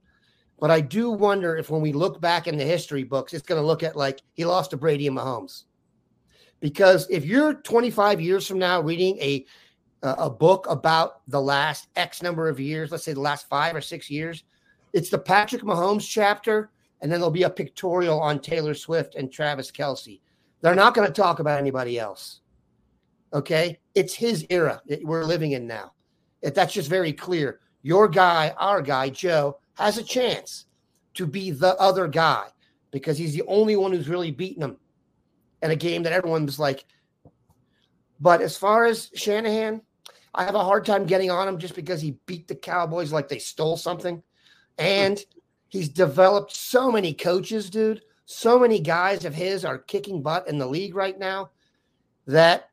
But 0.60 0.70
I 0.70 0.82
do 0.82 1.10
wonder 1.10 1.56
if 1.56 1.70
when 1.70 1.80
we 1.80 1.94
look 1.94 2.20
back 2.20 2.46
in 2.46 2.58
the 2.58 2.64
history 2.64 3.02
books, 3.02 3.32
it's 3.32 3.46
going 3.46 3.60
to 3.60 3.66
look 3.66 3.82
at 3.82 3.96
like 3.96 4.20
he 4.34 4.44
lost 4.44 4.72
to 4.72 4.76
Brady 4.76 5.06
and 5.06 5.16
Mahomes. 5.16 5.62
Because 6.60 7.08
if 7.08 7.24
you're 7.24 7.54
25 7.54 8.20
years 8.20 8.46
from 8.46 8.58
now 8.58 8.82
reading 8.82 9.16
a 9.20 9.46
a 10.02 10.30
book 10.30 10.66
about 10.68 11.20
the 11.28 11.40
last 11.40 11.88
X 11.96 12.22
number 12.22 12.48
of 12.48 12.60
years, 12.60 12.90
let's 12.90 13.04
say 13.04 13.12
the 13.12 13.20
last 13.20 13.48
five 13.48 13.74
or 13.74 13.80
six 13.80 14.10
years, 14.10 14.44
it's 14.92 15.10
the 15.10 15.18
Patrick 15.18 15.62
Mahomes 15.62 16.08
chapter, 16.08 16.70
and 17.00 17.10
then 17.10 17.20
there'll 17.20 17.30
be 17.30 17.42
a 17.42 17.50
pictorial 17.50 18.20
on 18.20 18.38
Taylor 18.38 18.74
Swift 18.74 19.14
and 19.14 19.30
Travis 19.30 19.70
Kelce. 19.70 20.20
They're 20.60 20.74
not 20.74 20.94
going 20.94 21.06
to 21.06 21.12
talk 21.12 21.38
about 21.38 21.58
anybody 21.58 21.98
else. 21.98 22.40
Okay, 23.32 23.78
it's 23.94 24.14
his 24.14 24.46
era 24.48 24.80
that 24.86 25.04
we're 25.04 25.24
living 25.24 25.52
in 25.52 25.66
now. 25.66 25.92
If 26.42 26.54
that's 26.54 26.72
just 26.72 26.88
very 26.88 27.12
clear. 27.12 27.60
Your 27.82 28.08
guy, 28.08 28.54
our 28.58 28.80
guy, 28.80 29.10
Joe, 29.10 29.58
has 29.74 29.98
a 29.98 30.02
chance 30.02 30.66
to 31.14 31.26
be 31.26 31.50
the 31.50 31.76
other 31.76 32.08
guy 32.08 32.46
because 32.90 33.18
he's 33.18 33.34
the 33.34 33.42
only 33.46 33.76
one 33.76 33.92
who's 33.92 34.08
really 34.08 34.30
beaten 34.30 34.62
him 34.62 34.76
in 35.62 35.70
a 35.70 35.76
game 35.76 36.02
that 36.04 36.12
everyone 36.12 36.46
was 36.46 36.58
like. 36.58 36.84
But 38.20 38.40
as 38.40 38.56
far 38.56 38.86
as 38.86 39.10
Shanahan, 39.14 39.82
I 40.34 40.44
have 40.44 40.54
a 40.54 40.64
hard 40.64 40.84
time 40.84 41.06
getting 41.06 41.30
on 41.30 41.48
him 41.48 41.58
just 41.58 41.74
because 41.74 42.00
he 42.00 42.18
beat 42.26 42.48
the 42.48 42.54
Cowboys 42.54 43.12
like 43.12 43.28
they 43.28 43.38
stole 43.38 43.76
something. 43.76 44.22
And 44.78 45.22
he's 45.68 45.88
developed 45.88 46.54
so 46.54 46.90
many 46.90 47.14
coaches, 47.14 47.70
dude. 47.70 48.02
So 48.26 48.58
many 48.58 48.80
guys 48.80 49.24
of 49.24 49.34
his 49.34 49.64
are 49.64 49.78
kicking 49.78 50.22
butt 50.22 50.48
in 50.48 50.58
the 50.58 50.66
league 50.66 50.94
right 50.94 51.18
now 51.18 51.50
that 52.26 52.70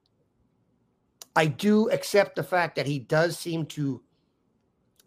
I 1.35 1.45
do 1.45 1.89
accept 1.89 2.35
the 2.35 2.43
fact 2.43 2.75
that 2.75 2.87
he 2.87 2.99
does 2.99 3.37
seem 3.37 3.65
to 3.67 4.01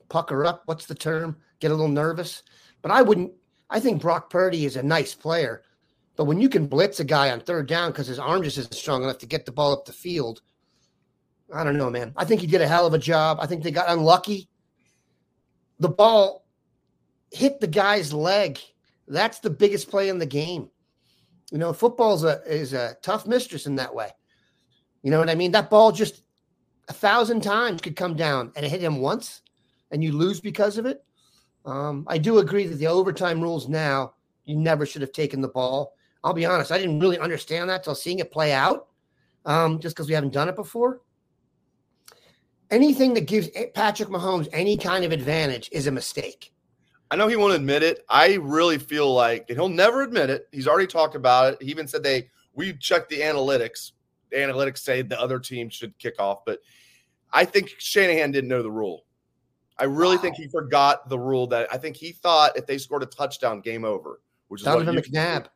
pucker 0.09 0.45
up. 0.45 0.63
What's 0.67 0.87
the 0.87 0.95
term? 0.95 1.37
Get 1.61 1.71
a 1.71 1.75
little 1.75 1.89
nervous. 1.89 2.43
But 2.83 2.91
I 2.91 3.03
wouldn't. 3.03 3.33
I 3.69 3.81
think 3.81 4.01
Brock 4.01 4.31
Purdy 4.31 4.65
is 4.65 4.77
a 4.77 4.83
nice 4.83 5.15
player. 5.15 5.63
But 6.17 6.25
when 6.25 6.41
you 6.41 6.49
can 6.49 6.67
blitz 6.67 7.01
a 7.01 7.05
guy 7.05 7.31
on 7.31 7.41
third 7.41 7.69
down 7.69 7.91
because 7.91 8.07
his 8.07 8.19
arm 8.19 8.43
just 8.43 8.59
isn't 8.59 8.75
strong 8.75 9.03
enough 9.03 9.19
to 9.19 9.27
get 9.27 9.45
the 9.45 9.53
ball 9.53 9.73
up 9.73 9.85
the 9.85 9.93
field, 9.93 10.41
I 11.53 11.63
don't 11.63 11.77
know, 11.77 11.91
man. 11.91 12.13
I 12.17 12.25
think 12.25 12.41
he 12.41 12.47
did 12.47 12.63
a 12.63 12.69
hell 12.69 12.87
of 12.87 12.95
a 12.95 12.99
job. 12.99 13.39
I 13.41 13.47
think 13.47 13.63
they 13.63 13.71
got 13.71 13.91
unlucky. 13.91 14.49
The 15.79 15.89
ball 15.89 16.47
hit 17.31 17.61
the 17.61 17.67
guy's 17.67 18.13
leg. 18.13 18.59
That's 19.07 19.39
the 19.41 19.51
biggest 19.51 19.91
play 19.91 20.09
in 20.09 20.19
the 20.19 20.27
game. 20.27 20.71
You 21.53 21.59
know, 21.59 21.73
football's 21.73 22.25
a 22.25 22.43
is 22.45 22.73
a 22.73 22.97
tough 23.03 23.27
mistress 23.27 23.67
in 23.67 23.77
that 23.77 23.95
way. 23.95 24.11
You 25.03 25.11
know 25.11 25.21
what 25.21 25.31
I 25.31 25.37
mean? 25.37 25.53
That 25.53 25.71
ball 25.71 25.93
just 25.93 26.23
a 26.89 26.93
thousand 26.93 27.43
times 27.43 27.81
could 27.81 27.95
come 27.95 28.17
down 28.17 28.53
and 28.57 28.65
it 28.65 28.71
hit 28.71 28.83
him 28.83 29.01
once, 29.01 29.43
and 29.93 30.03
you 30.03 30.13
lose 30.13 30.41
because 30.41 30.79
of 30.79 30.87
it. 30.87 31.05
Um, 31.65 32.05
I 32.09 32.19
do 32.19 32.39
agree 32.39 32.67
that 32.67 32.77
the 32.77 32.87
overtime 32.87 33.41
rules 33.41 33.69
now, 33.69 34.15
you 34.45 34.57
never 34.57 34.87
should 34.87 35.03
have 35.03 35.13
taken 35.13 35.41
the 35.41 35.49
ball. 35.49 35.96
I'll 36.27 36.35
be 36.35 36.45
honest, 36.45 36.73
I 36.73 36.79
didn't 36.79 36.99
really 36.99 37.21
understand 37.21 37.71
that 37.71 37.85
till 37.85 37.95
seeing 37.95 38.19
it 38.19 38.33
play 38.33 38.53
out, 38.53 38.89
um, 39.45 39.79
just 39.79 39.95
because 39.95 40.09
we 40.09 40.15
haven't 40.15 40.33
done 40.33 40.49
it 40.49 40.57
before. 40.57 41.01
Anything 42.69 43.15
that 43.15 43.29
gives 43.29 43.49
Patrick 43.75 44.09
Mahomes 44.09 44.49
any 44.53 44.77
kind 44.77 45.05
of 45.05 45.13
advantage 45.13 45.69
is 45.71 45.87
a 45.87 45.93
mistake. 45.93 46.53
I 47.13 47.17
know 47.17 47.29
he 47.29 47.37
won't 47.37 47.55
admit 47.55 47.85
it. 47.85 48.05
I 48.09 48.35
really 48.43 48.77
feel 48.77 49.15
like, 49.15 49.47
and 49.49 49.57
he'll 49.57 49.69
never 49.69 50.03
admit 50.03 50.29
it. 50.29 50.49
He's 50.51 50.67
already 50.67 50.89
talked 50.89 51.15
about 51.15 51.53
it. 51.53 51.63
He 51.63 51.71
even 51.71 51.87
said 51.87 52.03
they 52.03 52.29
we 52.55 52.73
checked 52.73 53.09
the 53.09 53.21
analytics. 53.21 53.93
The 54.33 54.39
analytics 54.39 54.79
say 54.79 55.03
the 55.03 55.21
other 55.21 55.39
team 55.39 55.71
should 55.71 55.97
kick 55.99 56.17
off, 56.19 56.45
but 56.45 56.59
I 57.33 57.45
think 57.45 57.73
Shanahan 57.79 58.33
didn't 58.33 58.49
know 58.51 58.65
the 58.65 58.71
rule. 58.73 59.05
I 59.79 59.85
really 59.85 60.17
think 60.17 60.35
he 60.35 60.49
forgot 60.49 61.09
the 61.09 61.21
rule 61.21 61.47
that 61.49 61.69
I 61.73 61.79
think 61.79 61.97
he 61.97 62.11
thought 62.11 62.57
if 62.57 62.67
they 62.67 62.79
scored 62.79 63.05
a 63.05 63.07
touchdown, 63.07 63.61
game 63.61 63.85
over. 63.85 64.21
Which 64.49 64.63
is 64.63 64.65
Donovan 64.65 64.97
what 64.97 65.07
you- 65.07 65.13
McNabb. 65.13 65.47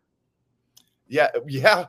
Yeah, 1.10 1.28
yeah, 1.46 1.86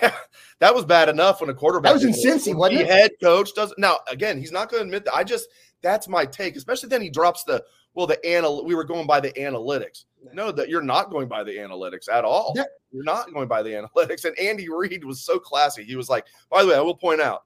yeah. 0.00 0.14
That 0.60 0.74
was 0.74 0.84
bad 0.84 1.08
enough 1.08 1.40
when 1.40 1.50
a 1.50 1.54
quarterback. 1.54 1.94
That 1.94 2.04
was 2.04 2.04
in. 2.04 2.12
Cincy, 2.12 2.54
wasn't 2.54 2.78
the 2.78 2.84
it? 2.84 2.90
Head 2.90 3.10
coach 3.20 3.54
does 3.54 3.74
now. 3.78 3.98
Again, 4.08 4.38
he's 4.38 4.52
not 4.52 4.70
going 4.70 4.82
to 4.82 4.86
admit 4.86 5.04
that. 5.06 5.14
I 5.14 5.24
just 5.24 5.48
that's 5.82 6.06
my 6.06 6.24
take. 6.24 6.54
Especially 6.54 6.88
then 6.88 7.02
he 7.02 7.10
drops 7.10 7.44
the 7.44 7.64
well, 7.94 8.06
the 8.06 8.24
anal 8.28 8.64
we 8.64 8.74
were 8.74 8.84
going 8.84 9.06
by 9.06 9.18
the 9.18 9.32
analytics. 9.32 10.04
No, 10.32 10.52
that 10.52 10.68
you're 10.68 10.82
not 10.82 11.10
going 11.10 11.28
by 11.28 11.42
the 11.42 11.56
analytics 11.56 12.08
at 12.08 12.24
all. 12.24 12.52
Yeah. 12.54 12.64
You're 12.92 13.04
not 13.04 13.32
going 13.32 13.48
by 13.48 13.62
the 13.62 13.70
analytics. 13.70 14.24
And 14.24 14.38
Andy 14.38 14.68
Reid 14.68 15.04
was 15.04 15.20
so 15.20 15.38
classy. 15.38 15.84
He 15.84 15.96
was 15.96 16.08
like, 16.08 16.26
by 16.50 16.62
the 16.62 16.68
way, 16.68 16.76
I 16.76 16.80
will 16.80 16.94
point 16.94 17.20
out, 17.20 17.44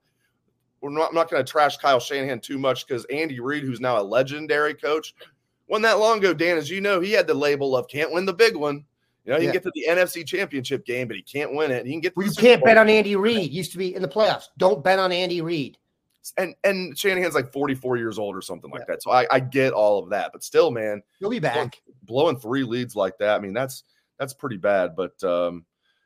we're 0.80 0.90
not, 0.90 1.10
I'm 1.10 1.14
not 1.14 1.30
going 1.30 1.44
to 1.44 1.50
trash 1.50 1.76
Kyle 1.76 2.00
Shanahan 2.00 2.40
too 2.40 2.58
much 2.58 2.86
because 2.86 3.04
Andy 3.06 3.40
Reid, 3.40 3.62
who's 3.62 3.80
now 3.80 4.00
a 4.00 4.02
legendary 4.02 4.74
coach, 4.74 5.14
wasn't 5.68 5.84
that 5.84 5.98
long 5.98 6.18
ago, 6.18 6.34
Dan, 6.34 6.58
as 6.58 6.68
you 6.68 6.80
know, 6.80 7.00
he 7.00 7.12
had 7.12 7.26
the 7.26 7.34
label 7.34 7.76
of 7.76 7.88
can't 7.88 8.12
win 8.12 8.26
the 8.26 8.32
big 8.32 8.56
one. 8.56 8.84
You 9.24 9.32
know, 9.32 9.38
he 9.38 9.44
Yeah. 9.46 9.52
can 9.52 9.62
get 9.62 9.62
to 9.64 9.72
the 9.74 9.86
NFC 9.88 10.24
championship 10.26 10.84
game, 10.84 11.06
but 11.08 11.16
he 11.16 11.22
can't 11.22 11.54
win 11.54 11.70
it. 11.70 11.86
He 11.86 11.92
can 11.92 12.00
get 12.00 12.16
Well, 12.16 12.26
you 12.26 12.32
Super 12.32 12.46
can't 12.48 12.60
Bowl. 12.60 12.66
bet 12.66 12.76
on 12.78 12.88
Andy 12.88 13.14
Reid. 13.16 13.52
Used 13.52 13.72
to 13.72 13.78
be 13.78 13.94
in 13.94 14.02
the 14.02 14.08
playoffs. 14.08 14.46
Don't 14.58 14.82
bet 14.82 14.98
on 14.98 15.12
Andy 15.12 15.40
Reid. 15.40 15.78
and 16.38 16.54
and 16.62 16.96
Shanahan's 16.96 17.34
like 17.34 17.52
44 17.52 17.96
years 17.96 18.16
old 18.16 18.36
or 18.36 18.42
something 18.42 18.70
like 18.70 18.82
Yeah. 18.82 18.84
that. 18.90 19.02
So 19.02 19.10
I, 19.10 19.26
I 19.30 19.40
get 19.40 19.72
all 19.72 19.98
of 20.02 20.10
that, 20.10 20.30
but 20.32 20.44
still, 20.44 20.70
man, 20.70 21.02
He'll 21.18 21.28
be 21.30 21.40
back. 21.40 21.82
blowing 22.04 22.38
three 22.38 22.62
leads 22.62 22.94
like 22.94 23.18
that. 23.18 23.34
I 23.36 23.40
mean, 23.40 23.52
that's 23.52 23.82
that's 24.20 24.32
pretty 24.32 24.56
bad. 24.56 24.94
But 24.94 25.20
um, 25.24 25.64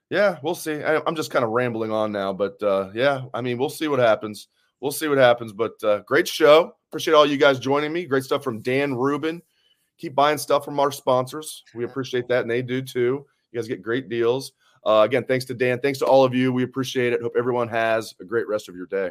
yeah, 0.09 0.38
we'll 0.42 0.55
see. 0.55 0.83
I, 0.83 1.02
I'm 1.07 1.16
just 1.16 1.31
kind 1.31 1.44
of 1.44 1.50
rambling 1.50 1.90
on 1.92 2.12
now, 2.12 2.33
but 2.33 2.62
uh, 2.62 2.90
yeah, 2.94 3.24
I 3.35 3.42
mean, 3.42 3.59
we'll 3.59 3.68
see 3.68 3.88
what 3.88 3.98
happens. 3.98 4.48
We'll 4.81 4.90
see 4.92 5.07
what 5.09 5.18
happens. 5.18 5.52
But 5.52 5.83
uh, 5.85 5.98
great 6.07 6.26
show. 6.29 6.74
Appreciate 6.88 7.12
all 7.12 7.26
you 7.26 7.37
guys 7.37 7.59
joining 7.59 7.92
me. 7.92 8.07
Great 8.07 8.24
stuff 8.24 8.42
from 8.42 8.62
Dan 8.62 8.94
Rubin. 8.94 9.42
Keep 9.99 10.15
buying 10.15 10.39
stuff 10.39 10.65
from 10.65 10.79
our 10.79 10.93
sponsors. 10.93 11.65
We 11.75 11.85
appreciate 11.85 12.29
that, 12.29 12.43
and 12.43 12.51
they 12.51 12.63
do 12.63 12.83
too. 12.83 13.27
You 13.53 13.61
guys 13.61 13.69
get 13.69 13.83
great 13.83 14.09
deals. 14.09 14.53
Uh, 14.85 15.03
again, 15.05 15.25
thanks 15.25 15.45
to 15.47 15.55
Dan. 15.55 15.81
Thanks 15.81 15.99
to 16.01 16.07
all 16.07 16.25
of 16.25 16.35
you. 16.35 16.53
We 16.53 16.63
appreciate 16.63 17.13
it. 17.13 17.21
Hope 17.21 17.35
everyone 17.37 17.69
has 17.69 18.15
a 18.21 18.25
great 18.25 18.47
rest 18.47 18.69
of 18.69 18.77
your 18.77 18.87
day. 18.87 19.11